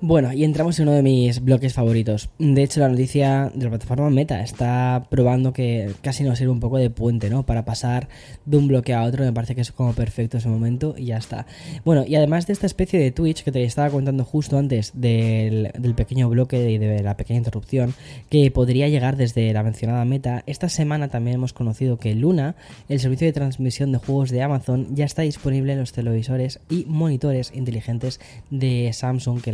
Bueno, 0.00 0.32
y 0.32 0.44
entramos 0.44 0.78
en 0.78 0.86
uno 0.86 0.96
de 0.96 1.02
mis 1.02 1.40
bloques 1.42 1.74
favoritos. 1.74 2.30
De 2.38 2.62
hecho, 2.62 2.78
la 2.78 2.88
noticia 2.88 3.50
de 3.52 3.64
la 3.64 3.70
plataforma 3.70 4.08
Meta 4.10 4.40
está 4.42 5.08
probando 5.10 5.52
que 5.52 5.90
casi 6.02 6.22
nos 6.22 6.38
sirve 6.38 6.52
un 6.52 6.60
poco 6.60 6.78
de 6.78 6.88
puente, 6.88 7.30
¿no? 7.30 7.44
Para 7.44 7.64
pasar 7.64 8.08
de 8.46 8.58
un 8.58 8.68
bloque 8.68 8.94
a 8.94 9.02
otro. 9.02 9.24
Me 9.24 9.32
parece 9.32 9.56
que 9.56 9.60
es 9.60 9.72
como 9.72 9.94
perfecto 9.94 10.38
ese 10.38 10.48
momento 10.48 10.94
y 10.96 11.06
ya 11.06 11.16
está. 11.16 11.46
Bueno, 11.84 12.04
y 12.06 12.14
además 12.14 12.46
de 12.46 12.52
esta 12.52 12.66
especie 12.66 13.00
de 13.00 13.10
Twitch 13.10 13.42
que 13.42 13.50
te 13.50 13.64
estaba 13.64 13.90
contando 13.90 14.24
justo 14.24 14.56
antes 14.56 14.92
del, 14.94 15.72
pequeño 15.96 16.28
bloque 16.28 16.70
y 16.70 16.78
de 16.78 17.02
la 17.02 17.16
pequeña 17.16 17.38
interrupción, 17.38 17.92
que 18.30 18.52
podría 18.52 18.88
llegar 18.88 19.16
desde 19.16 19.52
la 19.52 19.64
mencionada 19.64 20.04
Meta, 20.04 20.44
esta 20.46 20.68
semana 20.68 21.08
también 21.08 21.34
hemos 21.34 21.52
conocido 21.52 21.98
que 21.98 22.14
Luna, 22.14 22.54
el 22.88 23.00
servicio 23.00 23.26
de 23.26 23.32
transmisión 23.32 23.90
de 23.90 23.98
juegos 23.98 24.30
de 24.30 24.42
Amazon, 24.42 24.94
ya 24.94 25.06
está 25.06 25.22
disponible 25.22 25.72
en 25.72 25.80
los 25.80 25.90
televisores 25.90 26.60
y 26.70 26.84
monitores 26.84 27.50
inteligentes 27.52 28.20
de 28.50 28.92
Samsung 28.92 29.42
que 29.42 29.50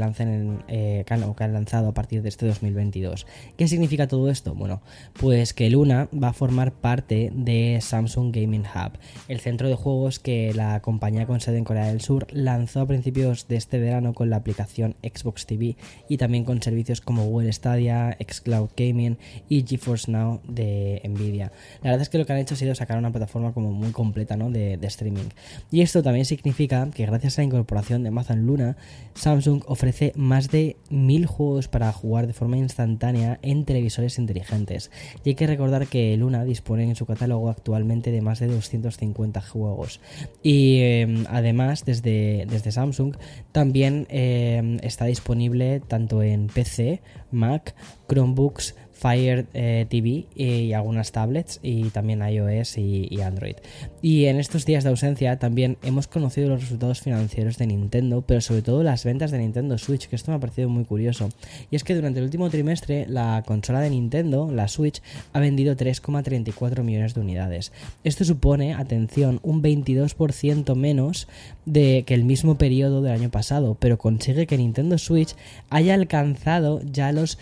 eh, 0.68 1.04
que, 1.06 1.14
han, 1.14 1.52
lanzado 1.52 1.88
a 1.88 1.94
partir 1.94 2.22
de 2.22 2.28
este 2.28 2.46
2022. 2.46 3.26
¿Qué 3.56 3.68
significa 3.68 4.08
todo 4.08 4.30
esto? 4.30 4.54
Bueno, 4.54 4.82
pues 5.14 5.54
que 5.54 5.70
Luna 5.70 6.08
va 6.12 6.28
a 6.28 6.32
formar 6.32 6.72
parte 6.72 7.30
de 7.34 7.78
Samsung 7.80 8.34
Gaming 8.34 8.62
Hub, 8.62 8.98
el 9.28 9.40
centro 9.40 9.68
de 9.68 9.74
juegos 9.74 10.18
que 10.18 10.52
la 10.54 10.80
compañía 10.80 11.26
con 11.26 11.40
sede 11.40 11.58
en 11.58 11.64
Corea 11.64 11.86
del 11.86 12.00
Sur 12.00 12.26
lanzó 12.32 12.80
a 12.80 12.86
principios 12.86 13.48
de 13.48 13.56
este 13.56 13.78
verano 13.78 14.14
con 14.14 14.30
la 14.30 14.36
aplicación 14.36 14.96
Xbox 15.02 15.46
TV 15.46 15.76
y 16.08 16.16
también 16.16 16.44
con 16.44 16.62
servicios 16.62 17.00
como 17.00 17.24
Google 17.26 17.52
Stadia, 17.52 18.16
Xcloud 18.20 18.70
Gaming 18.76 19.18
y 19.48 19.64
GeForce 19.66 20.10
Now 20.10 20.40
de 20.46 21.00
Nvidia. 21.04 21.52
La 21.82 21.90
verdad 21.90 22.02
es 22.02 22.08
que 22.08 22.18
lo 22.18 22.26
que 22.26 22.32
han 22.32 22.38
hecho 22.38 22.54
ha 22.54 22.58
sido 22.58 22.74
sacar 22.74 22.98
una 22.98 23.10
plataforma 23.12 23.52
como 23.52 23.72
muy 23.72 23.92
completa 23.92 24.36
¿no? 24.36 24.50
de, 24.50 24.76
de 24.76 24.86
streaming. 24.86 25.28
Y 25.70 25.82
esto 25.82 26.02
también 26.02 26.24
significa 26.24 26.88
que 26.90 27.06
gracias 27.06 27.38
a 27.38 27.42
la 27.42 27.46
incorporación 27.46 28.02
de 28.02 28.08
Amazon 28.08 28.46
Luna, 28.46 28.76
Samsung 29.14 29.62
ofrece 29.66 30.12
más 30.24 30.50
de 30.50 30.76
mil 30.90 31.26
juegos 31.26 31.68
para 31.68 31.92
jugar 31.92 32.26
de 32.26 32.32
forma 32.32 32.56
instantánea 32.56 33.38
en 33.42 33.64
televisores 33.64 34.18
inteligentes. 34.18 34.90
Y 35.22 35.30
hay 35.30 35.34
que 35.34 35.46
recordar 35.46 35.86
que 35.86 36.16
Luna 36.16 36.44
dispone 36.44 36.84
en 36.84 36.96
su 36.96 37.06
catálogo 37.06 37.50
actualmente 37.50 38.10
de 38.10 38.22
más 38.22 38.40
de 38.40 38.48
250 38.48 39.40
juegos. 39.42 40.00
Y 40.42 40.80
em, 40.80 41.24
además, 41.28 41.84
desde, 41.84 42.46
desde 42.48 42.72
Samsung, 42.72 43.16
también 43.52 44.06
em, 44.08 44.78
está 44.82 45.04
disponible 45.04 45.80
tanto 45.86 46.22
en 46.22 46.46
PC, 46.46 47.02
Mac, 47.30 47.74
Chromebooks, 48.08 48.74
Fire 48.94 49.46
eh, 49.54 49.86
TV 49.88 50.24
y 50.34 50.72
algunas 50.72 51.12
tablets 51.12 51.60
y 51.62 51.90
también 51.90 52.22
iOS 52.26 52.78
y, 52.78 53.20
Android. 53.20 53.56
Y 54.00 54.26
en 54.26 54.38
estos 54.38 54.64
días 54.64 54.84
de 54.84 54.90
ausencia 54.90 55.38
también 55.38 55.76
hemos 55.82 56.06
conocido 56.06 56.48
los 56.48 56.60
resultados 56.60 57.00
financieros 57.00 57.58
de 57.58 57.66
Nintendo, 57.66 58.22
pero 58.26 58.40
sobre 58.40 58.62
todo 58.62 58.82
las 58.82 59.04
ventas 59.04 59.30
de 59.30 59.38
Nintendo 59.38 59.76
Switch, 59.78 60.08
que 60.08 60.16
esto 60.16 60.30
me 60.30 60.36
ha 60.36 60.40
parecido 60.40 60.68
muy 60.68 60.84
curioso. 60.84 61.28
Y 61.70 61.76
es 61.76 61.84
que 61.84 61.94
durante 61.94 62.20
el 62.20 62.24
último 62.24 62.48
trimestre 62.50 63.06
la 63.08 63.42
consola 63.46 63.80
de 63.80 63.90
Nintendo, 63.90 64.50
la 64.50 64.68
Switch, 64.68 65.02
ha 65.32 65.40
vendido 65.40 65.76
3,34 65.76 66.82
millones 66.82 67.14
de 67.14 67.20
unidades. 67.20 67.72
Esto 68.04 68.24
supone, 68.24 68.74
atención, 68.74 69.40
un 69.42 69.62
22% 69.62 70.74
menos 70.76 71.28
de 71.66 72.04
que 72.06 72.14
el 72.14 72.24
mismo 72.24 72.56
periodo 72.56 73.02
del 73.02 73.12
año 73.12 73.30
pasado, 73.30 73.76
pero 73.78 73.98
consigue 73.98 74.46
que 74.46 74.58
Nintendo 74.58 74.98
Switch 74.98 75.34
haya 75.70 75.94
alcanzado 75.94 76.80
ya 76.82 77.12
los 77.12 77.38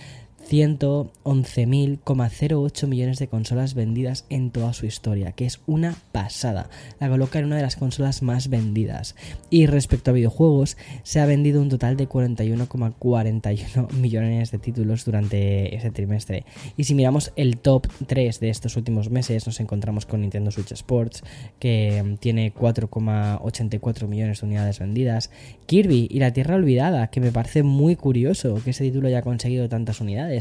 111.008 0.51 2.87
millones 2.87 3.19
de 3.19 3.29
consolas 3.29 3.75
vendidas 3.75 4.27
en 4.29 4.51
toda 4.51 4.73
su 4.73 4.87
historia, 4.87 5.33
que 5.33 5.47
es 5.47 5.61
una 5.67 5.97
pasada. 6.13 6.69
La 7.01 7.09
coloca 7.09 7.39
en 7.39 7.47
una 7.47 7.57
de 7.57 7.63
las 7.63 7.77
consolas 7.77 8.23
más 8.23 8.49
vendidas. 8.49 9.15
Y 9.51 9.67
respecto 9.67 10.11
a 10.11 10.15
videojuegos, 10.15 10.77
se 11.03 11.21
ha 11.21 11.27
vendido 11.27 11.63
un 11.63 11.69
total 11.69 11.97
de 11.97 12.09
41,41 12.09 13.93
millones 13.99 14.51
de 14.51 14.59
títulos 14.59 15.05
durante 15.05 15.75
ese 15.75 15.91
trimestre. 15.91 16.45
Y 16.77 16.85
si 16.85 16.95
miramos 16.95 17.33
el 17.37 17.59
top 17.59 17.87
3 18.07 18.41
de 18.41 18.51
estos 18.51 18.77
últimos 18.77 19.11
meses, 19.11 19.47
nos 19.47 19.61
encontramos 19.61 20.07
con 20.07 20.21
Nintendo 20.21 20.51
Switch 20.51 20.73
Sports, 20.73 21.23
que 21.59 22.17
tiene 22.21 22.55
4,84 22.55 24.07
millones 24.07 24.41
de 24.41 24.47
unidades 24.47 24.79
vendidas. 24.79 25.31
Kirby 25.67 26.09
y 26.11 26.19
la 26.19 26.33
Tierra 26.33 26.57
Olvidada, 26.57 27.09
que 27.09 27.21
me 27.21 27.33
parece 27.33 27.63
muy 27.63 27.97
curioso 27.97 28.61
que 28.63 28.71
ese 28.71 28.85
título 28.85 29.09
haya 29.09 29.23
conseguido 29.23 29.69
tantas 29.69 30.01
unidades 30.01 30.32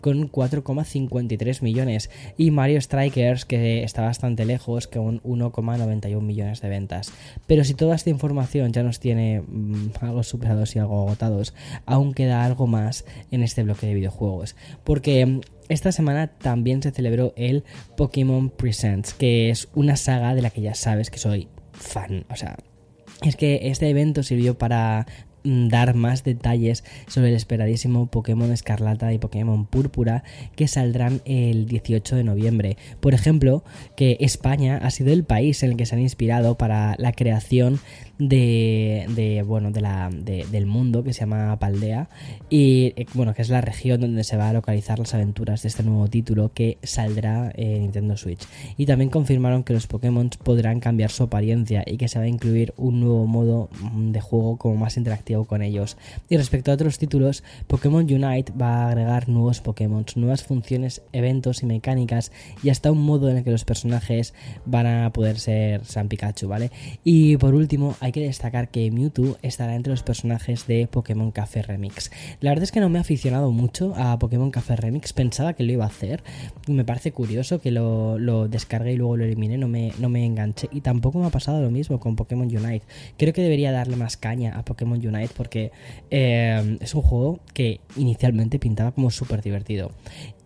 con 0.00 0.30
4,53 0.30 1.62
millones. 1.62 2.10
Y 2.36 2.50
Mario 2.50 2.80
Strikers, 2.80 3.44
que 3.44 3.82
está 3.82 4.02
bastante 4.02 4.44
lejos, 4.44 4.86
con 4.86 5.20
1,91 5.22 6.20
millones 6.20 6.60
de 6.60 6.68
ventas. 6.68 7.12
Pero 7.46 7.64
si 7.64 7.74
toda 7.74 7.94
esta 7.94 8.10
información 8.10 8.72
ya 8.72 8.82
nos 8.82 9.00
tiene 9.00 9.42
mm, 9.42 9.90
algo 10.00 10.22
superados 10.22 10.74
y 10.76 10.78
algo 10.78 11.02
agotados, 11.02 11.54
aún 11.86 12.14
queda 12.14 12.44
algo 12.44 12.66
más 12.66 13.04
en 13.30 13.42
este 13.42 13.62
bloque 13.62 13.86
de 13.86 13.94
videojuegos. 13.94 14.56
Porque 14.84 15.26
mm, 15.26 15.40
esta 15.68 15.92
semana 15.92 16.28
también 16.28 16.82
se 16.82 16.90
celebró 16.90 17.32
el 17.36 17.64
Pokémon 17.96 18.50
Presents, 18.50 19.14
que 19.14 19.50
es 19.50 19.68
una 19.74 19.96
saga 19.96 20.34
de 20.34 20.42
la 20.42 20.50
que 20.50 20.60
ya 20.60 20.74
sabes 20.74 21.10
que 21.10 21.18
soy 21.18 21.48
fan. 21.72 22.24
O 22.30 22.36
sea, 22.36 22.56
es 23.22 23.36
que 23.36 23.60
este 23.64 23.88
evento 23.88 24.22
sirvió 24.22 24.58
para 24.58 25.06
dar 25.44 25.94
más 25.94 26.24
detalles 26.24 26.84
sobre 27.06 27.28
el 27.28 27.34
esperadísimo 27.34 28.06
Pokémon 28.06 28.52
Escarlata 28.52 29.12
y 29.12 29.18
Pokémon 29.18 29.66
Púrpura 29.66 30.24
que 30.56 30.68
saldrán 30.68 31.22
el 31.24 31.66
18 31.66 32.16
de 32.16 32.24
noviembre. 32.24 32.76
Por 33.00 33.14
ejemplo, 33.14 33.64
que 33.96 34.16
España 34.20 34.78
ha 34.82 34.90
sido 34.90 35.12
el 35.12 35.24
país 35.24 35.62
en 35.62 35.70
el 35.70 35.76
que 35.76 35.86
se 35.86 35.94
han 35.94 36.02
inspirado 36.02 36.56
para 36.56 36.94
la 36.98 37.12
creación 37.12 37.80
de, 38.18 39.42
bueno, 39.46 39.70
de 39.70 39.80
la, 39.80 40.10
del 40.10 40.66
mundo 40.66 41.02
que 41.02 41.12
se 41.12 41.20
llama 41.20 41.58
Paldea 41.58 42.10
y 42.50 42.92
eh, 42.96 43.06
bueno, 43.14 43.34
que 43.34 43.42
es 43.42 43.48
la 43.48 43.60
región 43.62 44.00
donde 44.00 44.24
se 44.24 44.36
va 44.36 44.50
a 44.50 44.52
localizar 44.52 44.98
las 44.98 45.14
aventuras 45.14 45.62
de 45.62 45.68
este 45.68 45.82
nuevo 45.82 46.08
título 46.08 46.52
que 46.52 46.78
saldrá 46.82 47.50
en 47.54 47.82
Nintendo 47.82 48.16
Switch. 48.16 48.46
Y 48.76 48.86
también 48.86 49.10
confirmaron 49.10 49.64
que 49.64 49.72
los 49.72 49.86
Pokémon 49.86 50.30
podrán 50.42 50.80
cambiar 50.80 51.10
su 51.10 51.22
apariencia 51.22 51.82
y 51.86 51.96
que 51.96 52.08
se 52.08 52.18
va 52.18 52.26
a 52.26 52.28
incluir 52.28 52.74
un 52.76 53.00
nuevo 53.00 53.26
modo 53.26 53.70
mm, 53.80 54.12
de 54.12 54.20
juego 54.20 54.56
como 54.58 54.76
más 54.76 54.96
interactivo 54.96 55.29
con 55.46 55.62
ellos. 55.62 55.96
Y 56.28 56.36
respecto 56.36 56.70
a 56.70 56.74
otros 56.74 56.98
títulos, 56.98 57.42
Pokémon 57.66 58.04
Unite 58.04 58.52
va 58.60 58.84
a 58.84 58.88
agregar 58.88 59.28
nuevos 59.28 59.60
Pokémon, 59.60 60.04
nuevas 60.16 60.42
funciones, 60.42 61.02
eventos 61.12 61.62
y 61.62 61.66
mecánicas 61.66 62.32
y 62.62 62.70
hasta 62.70 62.90
un 62.90 63.02
modo 63.02 63.30
en 63.30 63.38
el 63.38 63.44
que 63.44 63.50
los 63.50 63.64
personajes 63.64 64.34
van 64.66 64.86
a 64.86 65.12
poder 65.12 65.38
ser 65.38 65.84
San 65.84 66.08
Pikachu, 66.08 66.48
¿vale? 66.48 66.70
Y 67.04 67.36
por 67.36 67.54
último, 67.54 67.96
hay 68.00 68.12
que 68.12 68.20
destacar 68.20 68.70
que 68.70 68.90
Mewtwo 68.90 69.36
estará 69.42 69.74
entre 69.74 69.92
los 69.92 70.02
personajes 70.02 70.66
de 70.66 70.86
Pokémon 70.86 71.30
Café 71.30 71.62
Remix. 71.62 72.10
La 72.40 72.50
verdad 72.50 72.64
es 72.64 72.72
que 72.72 72.80
no 72.80 72.88
me 72.88 72.98
he 72.98 73.00
aficionado 73.00 73.50
mucho 73.52 73.94
a 73.96 74.18
Pokémon 74.18 74.50
Café 74.50 74.76
Remix, 74.76 75.12
pensaba 75.12 75.52
que 75.52 75.62
lo 75.62 75.72
iba 75.72 75.84
a 75.84 75.88
hacer. 75.88 76.22
Me 76.66 76.84
parece 76.84 77.12
curioso 77.12 77.60
que 77.60 77.70
lo, 77.70 78.18
lo 78.18 78.48
descargué 78.48 78.92
y 78.92 78.96
luego 78.96 79.16
lo 79.16 79.24
eliminé, 79.24 79.58
no 79.58 79.68
me, 79.68 79.92
no 79.98 80.08
me 80.08 80.24
enganché. 80.24 80.68
Y 80.72 80.80
tampoco 80.80 81.18
me 81.18 81.26
ha 81.26 81.30
pasado 81.30 81.62
lo 81.62 81.70
mismo 81.70 82.00
con 82.00 82.16
Pokémon 82.16 82.46
Unite. 82.46 82.82
Creo 83.16 83.32
que 83.32 83.42
debería 83.42 83.72
darle 83.72 83.96
más 83.96 84.16
caña 84.16 84.58
a 84.58 84.64
Pokémon 84.64 84.98
Unite 84.98 85.19
porque 85.28 85.72
eh, 86.10 86.78
es 86.80 86.94
un 86.94 87.02
juego 87.02 87.40
que 87.52 87.80
inicialmente 87.96 88.58
pintaba 88.58 88.92
como 88.92 89.10
súper 89.10 89.42
divertido. 89.42 89.92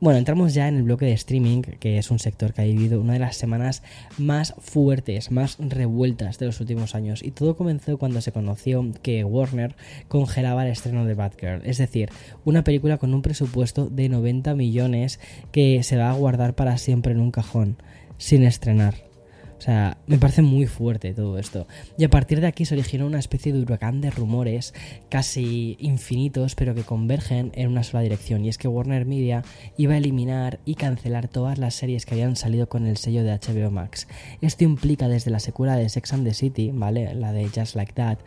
Bueno, 0.00 0.18
entramos 0.18 0.52
ya 0.52 0.68
en 0.68 0.76
el 0.76 0.82
bloque 0.82 1.06
de 1.06 1.12
streaming, 1.12 1.62
que 1.62 1.96
es 1.98 2.10
un 2.10 2.18
sector 2.18 2.52
que 2.52 2.62
ha 2.62 2.64
vivido 2.64 3.00
una 3.00 3.14
de 3.14 3.20
las 3.20 3.36
semanas 3.36 3.82
más 4.18 4.54
fuertes, 4.58 5.30
más 5.30 5.56
revueltas 5.58 6.38
de 6.38 6.46
los 6.46 6.60
últimos 6.60 6.94
años. 6.94 7.22
Y 7.22 7.30
todo 7.30 7.56
comenzó 7.56 7.96
cuando 7.96 8.20
se 8.20 8.32
conoció 8.32 8.84
que 9.02 9.24
Warner 9.24 9.76
congelaba 10.08 10.66
el 10.66 10.72
estreno 10.72 11.06
de 11.06 11.14
Batgirl. 11.14 11.62
Es 11.64 11.78
decir, 11.78 12.10
una 12.44 12.64
película 12.64 12.98
con 12.98 13.14
un 13.14 13.22
presupuesto 13.22 13.86
de 13.88 14.08
90 14.08 14.54
millones 14.54 15.20
que 15.52 15.82
se 15.82 15.96
va 15.96 16.10
a 16.10 16.14
guardar 16.14 16.54
para 16.54 16.76
siempre 16.76 17.12
en 17.12 17.20
un 17.20 17.30
cajón, 17.30 17.76
sin 18.18 18.42
estrenar. 18.42 19.13
O 19.58 19.60
sea, 19.60 19.98
me 20.06 20.18
parece 20.18 20.42
muy 20.42 20.66
fuerte 20.66 21.14
todo 21.14 21.38
esto. 21.38 21.66
Y 21.96 22.04
a 22.04 22.10
partir 22.10 22.40
de 22.40 22.46
aquí 22.46 22.64
se 22.64 22.74
originó 22.74 23.06
una 23.06 23.18
especie 23.18 23.52
de 23.52 23.60
huracán 23.60 24.00
de 24.00 24.10
rumores 24.10 24.74
casi 25.08 25.76
infinitos, 25.80 26.54
pero 26.54 26.74
que 26.74 26.82
convergen 26.82 27.52
en 27.54 27.68
una 27.68 27.82
sola 27.82 28.02
dirección. 28.02 28.44
Y 28.44 28.48
es 28.48 28.58
que 28.58 28.68
Warner 28.68 29.06
Media 29.06 29.42
iba 29.76 29.94
a 29.94 29.98
eliminar 29.98 30.58
y 30.64 30.74
cancelar 30.74 31.28
todas 31.28 31.58
las 31.58 31.74
series 31.74 32.04
que 32.04 32.14
habían 32.14 32.36
salido 32.36 32.68
con 32.68 32.86
el 32.86 32.96
sello 32.96 33.22
de 33.22 33.32
HBO 33.32 33.70
Max. 33.70 34.08
Esto 34.40 34.64
implica 34.64 35.08
desde 35.08 35.30
la 35.30 35.40
secuela 35.40 35.76
de 35.76 35.88
Sex 35.88 36.12
and 36.12 36.26
the 36.26 36.34
City, 36.34 36.70
¿vale? 36.72 37.14
La 37.14 37.32
de 37.32 37.48
Just 37.48 37.76
Like 37.76 37.92
That, 37.94 38.18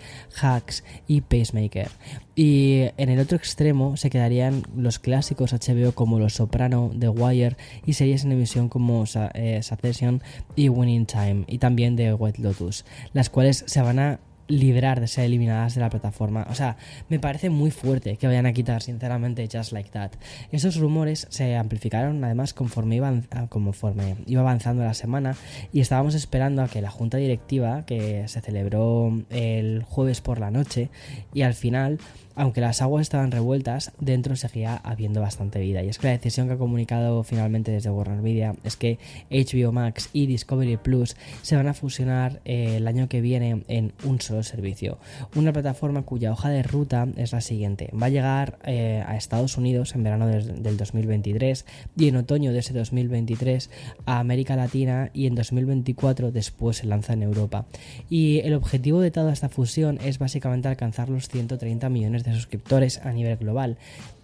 Hacks 0.41 0.84
y 1.07 1.22
Pacemaker. 1.22 1.89
Y 2.36 2.86
en 2.98 3.10
el 3.10 3.19
otro 3.19 3.38
extremo 3.38 3.98
se 3.98 4.10
quedarían 4.10 4.63
los 4.75 5.00
clásicos 5.00 5.53
HBO 5.53 5.91
como 5.93 6.19
Los 6.19 6.34
Soprano, 6.34 6.91
The 6.98 7.10
Wire 7.10 7.57
y 7.86 7.93
series 7.93 8.24
en 8.24 8.31
emisión 8.31 8.69
como 8.69 9.05
eh, 9.34 9.60
Succession 9.63 10.22
y 10.55 10.69
Winning 10.69 11.05
Time 11.07 11.16
y 11.47 11.57
también 11.57 11.95
de 11.95 12.13
White 12.13 12.41
Lotus, 12.41 12.86
las 13.13 13.29
cuales 13.29 13.63
se 13.67 13.81
van 13.81 14.00
a 14.00 14.19
librar 14.47 15.00
de 15.00 15.07
ser 15.07 15.25
eliminadas 15.25 15.75
de 15.75 15.81
la 15.81 15.89
plataforma. 15.89 16.47
O 16.50 16.55
sea, 16.55 16.77
me 17.09 17.19
parece 17.19 17.50
muy 17.50 17.71
fuerte 17.71 18.17
que 18.17 18.27
vayan 18.27 18.45
a 18.45 18.53
quitar, 18.53 18.81
sinceramente, 18.81 19.47
Just 19.51 19.71
Like 19.71 19.89
That. 19.89 20.12
Esos 20.51 20.77
rumores 20.77 21.27
se 21.29 21.55
amplificaron 21.55 22.24
además 22.24 22.53
conforme 22.53 22.95
iba, 22.95 23.13
conforme 23.50 24.15
iba 24.25 24.41
avanzando 24.41 24.83
la 24.83 24.93
semana 24.93 25.36
y 25.74 25.81
estábamos 25.81 26.15
esperando 26.15 26.62
a 26.62 26.67
que 26.67 26.81
la 26.81 26.89
junta 26.89 27.17
directiva, 27.17 27.86
que 27.86 28.27
se 28.27 28.41
celebró 28.41 29.21
el 29.29 29.83
jueves 29.83 30.21
por 30.21 30.39
la 30.39 30.51
noche, 30.51 30.89
y 31.33 31.41
al 31.41 31.53
final 31.53 32.00
aunque 32.38 32.62
las 32.62 32.82
aguas 32.82 33.01
estaban 33.01 33.32
revueltas, 33.32 33.91
dentro 34.00 34.36
seguía 34.36 34.77
habiendo 34.77 35.22
bastante 35.22 35.60
vida. 35.60 35.84
Y 35.84 35.89
es 35.89 35.98
que 35.98 36.08
la 36.08 36.13
decisión 36.13 36.48
que 36.48 36.53
ha 36.53 36.58
comunicado 36.58 37.24
finalmente 37.24 37.72
desde 37.72 37.89
Warner 37.89 38.22
Media 38.22 38.56
es 38.63 38.77
que 38.77 39.00
HBO 39.32 39.72
Max 39.72 40.10
y 40.13 40.27
Discovery 40.27 40.77
Plus 40.77 41.15
se 41.41 41.56
van 41.56 41.67
a 41.67 41.74
fusionar 41.74 42.39
eh, 42.46 42.75
el 42.77 42.88
año 42.88 43.10
que 43.10 43.22
viene 43.22 43.63
en 43.67 43.91
un 44.03 44.22
solo 44.22 44.44
servicio. 44.44 45.00
Una 45.36 45.51
plataforma 45.51 46.03
cuya 46.03 46.32
hoja 46.32 46.50
de 46.50 46.62
ruta 46.62 47.08
es 47.17 47.32
la 47.32 47.41
siguiente. 47.41 47.89
Va 48.00 48.06
a 48.06 48.10
llegar 48.10 48.60
eh, 48.65 49.03
a 49.06 49.17
Estados 49.17 49.58
Unidos 49.58 49.96
en 49.96 50.03
verano 50.03 50.27
del 50.27 50.77
2023 50.77 51.65
y 51.98 52.08
en 52.08 52.17
otoño 52.17 52.53
de 52.53 52.60
ese 52.60 52.74
2023 52.74 53.70
a 54.06 54.20
América 54.20 54.56
Latina 54.56 55.10
y 55.13 55.25
en 55.25 55.34
2024 55.36 56.32
después 56.32 56.77
se 56.77 56.86
lanza 56.86 57.13
en 57.13 57.24
Europa. 57.24 57.65
Y 58.10 58.39
el 58.39 58.53
objetivo 58.53 59.01
de 59.01 59.10
toda 59.12 59.34
esta 59.34 59.50
fusión 59.50 60.00
es 60.03 60.20
básicamente 60.20 60.67
alcanzar 60.67 61.10
los 61.10 61.29
130 61.29 61.89
millones 61.89 62.24
de 62.24 62.26
suscriptores 62.34 63.00
a 63.00 63.12
nivel 63.12 63.38
global. 63.38 63.77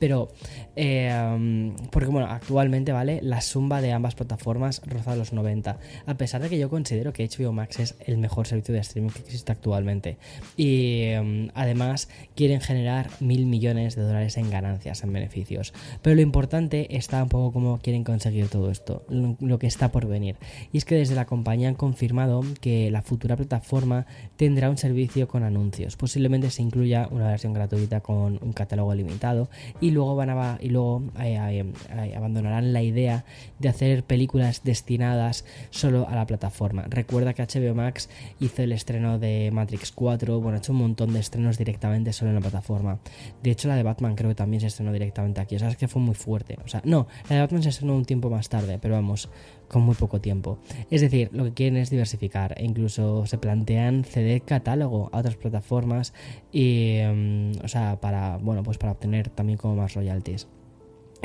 Pero, 0.03 0.27
eh, 0.75 1.71
porque 1.89 2.09
bueno, 2.09 2.27
actualmente, 2.27 2.91
¿vale? 2.91 3.21
La 3.23 3.39
suma 3.39 3.79
de 3.79 3.93
ambas 3.93 4.15
plataformas 4.15 4.81
roza 4.85 5.15
los 5.15 5.31
90. 5.31 5.79
A 6.05 6.17
pesar 6.17 6.41
de 6.41 6.49
que 6.49 6.59
yo 6.59 6.69
considero 6.69 7.13
que 7.13 7.25
HBO 7.25 7.53
Max 7.53 7.79
es 7.79 7.95
el 8.05 8.17
mejor 8.17 8.45
servicio 8.45 8.73
de 8.73 8.81
streaming 8.81 9.11
que 9.11 9.19
existe 9.19 9.53
actualmente. 9.53 10.17
Y 10.57 11.03
em, 11.03 11.51
además 11.53 12.09
quieren 12.35 12.59
generar 12.59 13.09
mil 13.21 13.45
millones 13.45 13.95
de 13.95 14.01
dólares 14.01 14.35
en 14.35 14.51
ganancias, 14.51 15.05
en 15.05 15.13
beneficios. 15.13 15.73
Pero 16.01 16.17
lo 16.17 16.21
importante 16.21 16.97
está 16.97 17.23
un 17.23 17.29
poco 17.29 17.53
cómo 17.53 17.79
quieren 17.79 18.03
conseguir 18.03 18.49
todo 18.49 18.71
esto, 18.71 19.05
lo 19.07 19.57
que 19.57 19.67
está 19.67 19.89
por 19.93 20.07
venir. 20.07 20.35
Y 20.73 20.79
es 20.79 20.83
que 20.83 20.95
desde 20.95 21.15
la 21.15 21.27
compañía 21.27 21.69
han 21.69 21.75
confirmado 21.75 22.43
que 22.59 22.91
la 22.91 23.03
futura 23.03 23.37
plataforma 23.37 24.05
tendrá 24.35 24.69
un 24.69 24.77
servicio 24.77 25.29
con 25.29 25.43
anuncios. 25.43 25.95
Posiblemente 25.95 26.49
se 26.49 26.61
incluya 26.61 27.07
una 27.09 27.27
versión 27.27 27.53
gratuita 27.53 28.01
con 28.01 28.37
un 28.41 28.51
catálogo 28.51 28.93
limitado 28.93 29.49
y 29.79 29.92
luego 29.93 30.15
van 30.15 30.29
a 30.29 30.57
y 30.59 30.69
luego 30.69 31.03
eh, 31.19 31.37
eh, 31.37 31.73
eh, 31.91 32.13
abandonarán 32.15 32.73
la 32.73 32.81
idea 32.81 33.23
de 33.59 33.69
hacer 33.69 34.03
películas 34.03 34.63
destinadas 34.63 35.45
solo 35.69 36.07
a 36.09 36.15
la 36.15 36.25
plataforma. 36.25 36.85
Recuerda 36.89 37.33
que 37.33 37.43
HBO 37.43 37.75
Max 37.75 38.09
hizo 38.39 38.63
el 38.63 38.71
estreno 38.71 39.19
de 39.19 39.49
Matrix 39.53 39.91
4, 39.91 40.41
bueno, 40.41 40.57
ha 40.57 40.59
hecho 40.59 40.73
un 40.73 40.79
montón 40.79 41.13
de 41.13 41.19
estrenos 41.19 41.57
directamente 41.57 42.11
solo 42.13 42.29
en 42.31 42.35
la 42.35 42.41
plataforma. 42.41 42.99
De 43.41 43.51
hecho, 43.51 43.67
la 43.67 43.75
de 43.75 43.83
Batman 43.83 44.15
creo 44.15 44.29
que 44.29 44.35
también 44.35 44.61
se 44.61 44.67
estrenó 44.67 44.91
directamente 44.91 45.39
aquí. 45.41 45.55
O 45.55 45.59
sea, 45.59 45.69
es 45.69 45.77
que 45.77 45.87
fue 45.87 46.01
muy 46.01 46.15
fuerte. 46.15 46.57
O 46.65 46.67
sea, 46.67 46.81
no, 46.83 47.07
la 47.29 47.35
de 47.35 47.41
Batman 47.41 47.63
se 47.63 47.69
estrenó 47.69 47.95
un 47.95 48.05
tiempo 48.05 48.29
más 48.29 48.49
tarde, 48.49 48.79
pero 48.81 48.95
vamos, 48.95 49.29
con 49.73 49.81
muy 49.81 49.95
poco 49.95 50.21
tiempo. 50.21 50.59
Es 50.89 51.01
decir, 51.01 51.29
lo 51.33 51.43
que 51.43 51.53
quieren 51.53 51.77
es 51.77 51.89
diversificar 51.89 52.53
e 52.57 52.63
incluso 52.63 53.25
se 53.25 53.37
plantean 53.37 54.03
ceder 54.03 54.43
catálogo 54.43 55.09
a 55.11 55.17
otras 55.17 55.35
plataformas 55.35 56.13
y, 56.51 56.99
mm, 57.03 57.51
o 57.63 57.67
sea, 57.67 57.99
para, 57.99 58.37
bueno, 58.37 58.63
pues 58.63 58.77
para 58.77 58.93
obtener 58.93 59.29
también 59.29 59.57
como 59.57 59.75
más 59.75 59.95
royalties. 59.95 60.47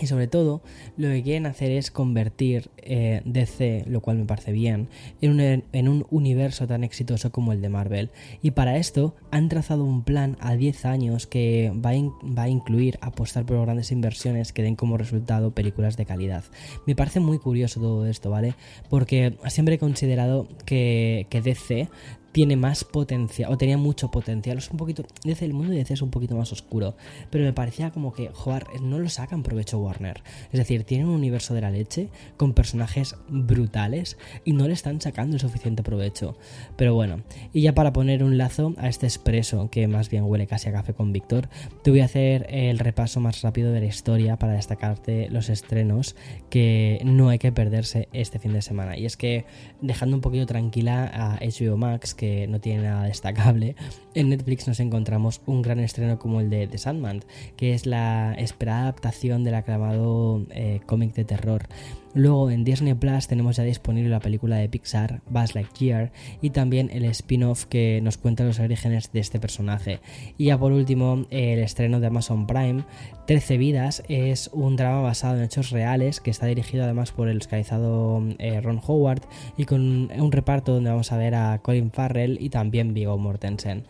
Y 0.00 0.06
sobre 0.06 0.28
todo, 0.28 0.62
lo 0.96 1.08
que 1.08 1.22
quieren 1.22 1.46
hacer 1.46 1.72
es 1.72 1.90
convertir 1.90 2.70
eh, 2.76 3.22
DC, 3.24 3.84
lo 3.88 4.00
cual 4.00 4.18
me 4.18 4.24
parece 4.24 4.52
bien, 4.52 4.88
en 5.20 5.32
un, 5.32 5.64
en 5.72 5.88
un, 5.88 6.06
universo 6.10 6.66
tan 6.66 6.84
exitoso 6.84 7.32
como 7.32 7.52
el 7.52 7.60
de 7.60 7.68
Marvel. 7.68 8.10
Y 8.40 8.52
para 8.52 8.76
esto 8.76 9.16
han 9.30 9.48
trazado 9.48 9.84
un 9.84 10.04
plan 10.04 10.36
a 10.40 10.54
10 10.54 10.84
años 10.84 11.26
que 11.26 11.72
va 11.74 11.88
va 11.98 12.42
a, 12.42 12.48
incluir 12.48 12.98
apostar 13.00 13.44
por 13.44 13.60
grandes 13.60 13.92
inversiones 13.92 14.52
que 14.52 14.62
den 14.62 14.76
como 14.76 14.96
resultado 14.96 15.50
películas 15.52 15.96
de 15.96 16.06
calidad. 16.06 16.44
Me 16.86 16.94
parece 16.94 17.20
muy 17.20 17.38
curioso 17.38 17.80
todo 17.80 18.06
esto, 18.06 18.30
¿vale? 18.30 18.54
Porque 18.88 19.36
siempre 19.48 19.76
he 19.76 19.78
considerado 19.78 20.48
que, 20.64 21.26
que 21.30 21.40
DC 21.40 21.88
tiene 22.32 22.56
más 22.56 22.84
potencial, 22.84 23.52
o 23.52 23.58
tenía 23.58 23.78
mucho 23.78 24.10
potencial. 24.10 24.58
Es 24.58 24.70
un 24.70 24.76
poquito, 24.76 25.04
desde 25.24 25.46
el 25.46 25.54
mundo 25.54 25.72
de 25.72 25.78
DC 25.78 25.94
es 25.94 26.02
un 26.02 26.10
poquito 26.10 26.36
más 26.36 26.52
oscuro, 26.52 26.96
pero 27.30 27.44
me 27.44 27.52
parecía 27.52 27.90
como 27.90 28.12
que, 28.12 28.28
joder, 28.32 28.66
no 28.82 28.98
lo 28.98 29.08
sacan 29.08 29.42
provecho 29.42 29.78
Warner. 29.78 30.22
Es 30.52 30.58
decir, 30.58 30.84
tienen 30.84 31.08
un 31.08 31.14
universo 31.14 31.54
de 31.54 31.60
la 31.60 31.70
leche 31.70 32.08
con 32.36 32.52
personajes 32.52 33.16
brutales 33.28 34.18
y 34.44 34.52
no 34.52 34.66
le 34.66 34.74
están 34.74 35.00
sacando 35.00 35.36
el 35.36 35.40
suficiente 35.40 35.82
provecho. 35.82 36.36
Pero 36.76 36.94
bueno, 36.94 37.22
y 37.52 37.62
ya 37.62 37.74
para 37.74 37.92
poner 37.92 38.22
un 38.22 38.38
lazo 38.38 38.74
a 38.78 38.88
este 38.88 39.06
expreso, 39.06 39.70
que 39.70 39.88
más 39.88 40.10
bien 40.10 40.24
huele 40.24 40.46
casi 40.46 40.68
a 40.68 40.72
café 40.72 40.94
con 40.94 41.12
Víctor, 41.12 41.48
te 41.82 41.90
voy 41.90 42.00
a 42.00 42.04
hacer 42.04 42.46
el 42.50 42.78
repaso 42.78 43.20
más 43.20 43.42
rápido 43.42 43.72
de 43.72 43.80
la 43.80 43.86
historia 43.86 44.38
para 44.38 44.52
destacarte 44.52 45.28
los 45.30 45.48
estrenos 45.48 46.16
que 46.50 47.00
no 47.04 47.28
hay 47.28 47.38
que 47.38 47.52
perderse 47.52 48.08
este 48.12 48.38
fin 48.38 48.52
de 48.52 48.62
semana. 48.62 48.96
Y 48.96 49.06
es 49.06 49.16
que, 49.16 49.44
dejando 49.80 50.16
un 50.16 50.22
poquito 50.22 50.46
tranquila 50.46 51.10
a 51.12 51.38
HBO 51.40 51.76
Max, 51.76 52.14
que 52.18 52.46
no 52.48 52.60
tiene 52.60 52.82
nada 52.82 53.04
destacable, 53.04 53.76
en 54.14 54.28
Netflix 54.28 54.66
nos 54.66 54.80
encontramos 54.80 55.40
un 55.46 55.62
gran 55.62 55.78
estreno 55.78 56.18
como 56.18 56.40
el 56.40 56.50
de 56.50 56.66
The 56.66 56.76
Sandman, 56.76 57.22
que 57.56 57.72
es 57.72 57.86
la 57.86 58.34
esperada 58.34 58.82
adaptación 58.82 59.44
del 59.44 59.54
aclamado 59.54 60.44
eh, 60.50 60.80
cómic 60.84 61.14
de 61.14 61.24
terror. 61.24 61.68
Luego 62.14 62.50
en 62.50 62.64
Disney 62.64 62.94
Plus 62.94 63.28
tenemos 63.28 63.56
ya 63.56 63.62
disponible 63.62 64.08
la 64.08 64.20
película 64.20 64.56
de 64.56 64.68
Pixar, 64.68 65.20
Buzz 65.28 65.54
Lightyear, 65.54 66.10
y 66.40 66.50
también 66.50 66.90
el 66.92 67.04
spin-off 67.04 67.66
que 67.66 68.00
nos 68.02 68.16
cuenta 68.16 68.44
los 68.44 68.58
orígenes 68.58 69.12
de 69.12 69.20
este 69.20 69.38
personaje. 69.38 70.00
Y 70.36 70.46
ya 70.46 70.58
por 70.58 70.72
último, 70.72 71.26
el 71.30 71.58
estreno 71.58 72.00
de 72.00 72.06
Amazon 72.06 72.46
Prime, 72.46 72.84
13 73.26 73.58
vidas, 73.58 74.02
es 74.08 74.50
un 74.52 74.76
drama 74.76 75.02
basado 75.02 75.36
en 75.36 75.44
hechos 75.44 75.70
reales 75.70 76.20
que 76.20 76.30
está 76.30 76.46
dirigido 76.46 76.84
además 76.84 77.12
por 77.12 77.28
el 77.28 77.38
escalizado 77.38 78.22
eh, 78.38 78.60
Ron 78.60 78.80
Howard 78.86 79.22
y 79.56 79.64
con 79.64 80.10
un 80.10 80.32
reparto 80.32 80.74
donde 80.74 80.90
vamos 80.90 81.12
a 81.12 81.16
ver 81.16 81.34
a 81.34 81.58
Colin 81.58 81.90
Farrell 81.90 82.38
y 82.40 82.48
también 82.48 82.94
Viggo 82.94 83.18
Mortensen. 83.18 83.84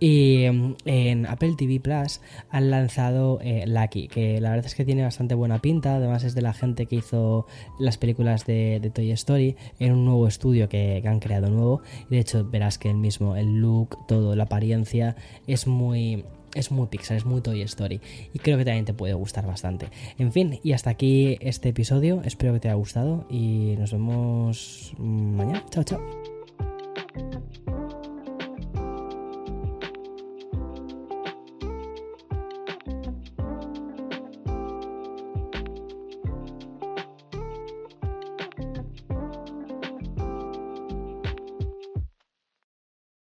Y 0.00 0.44
em, 0.44 0.74
en 0.86 1.26
Apple 1.26 1.54
TV 1.56 1.78
Plus 1.78 2.22
han 2.48 2.70
lanzado 2.70 3.38
eh, 3.42 3.64
Lucky, 3.66 4.08
que 4.08 4.40
la 4.40 4.50
verdad 4.50 4.66
es 4.66 4.74
que 4.74 4.86
tiene 4.86 5.02
bastante 5.02 5.34
buena 5.34 5.60
pinta. 5.60 5.96
Además, 5.96 6.24
es 6.24 6.34
de 6.34 6.40
la 6.40 6.54
gente 6.54 6.86
que 6.86 6.96
hizo 6.96 7.46
las 7.78 7.98
películas 7.98 8.46
de, 8.46 8.90
Toy 8.94 9.12
Story 9.12 9.56
en 9.78 9.92
un 9.92 10.06
nuevo 10.06 10.26
estudio 10.26 10.68
que, 10.68 11.02
han 11.06 11.20
creado 11.20 11.50
nuevo. 11.50 11.82
De 12.08 12.18
hecho, 12.18 12.48
verás 12.48 12.78
que 12.78 12.88
el 12.88 12.96
mismo, 12.96 13.36
el 13.36 13.60
look, 13.60 14.06
todo, 14.08 14.34
la 14.34 14.44
apariencia 14.44 15.16
es 15.46 15.66
muy 15.66 16.24
es 16.54 16.72
muy 16.72 16.88
Pixar, 16.88 17.16
es 17.16 17.24
muy 17.24 17.42
Toy 17.42 17.62
Story 17.62 18.00
y 18.32 18.38
creo 18.40 18.58
que 18.58 18.64
también 18.64 18.84
te 18.84 18.94
puede 18.94 19.14
gustar 19.14 19.46
bastante. 19.46 19.88
En 20.18 20.32
fin, 20.32 20.58
y 20.64 20.72
hasta 20.72 20.90
aquí 20.90 21.36
este 21.40 21.68
episodio, 21.68 22.22
espero 22.24 22.52
que 22.52 22.60
te 22.60 22.68
haya 22.68 22.74
gustado 22.74 23.26
y 23.30 23.76
nos 23.78 23.92
vemos 23.92 24.92
mañana. 24.98 25.64
Chao, 25.70 25.84
chao. 25.84 26.00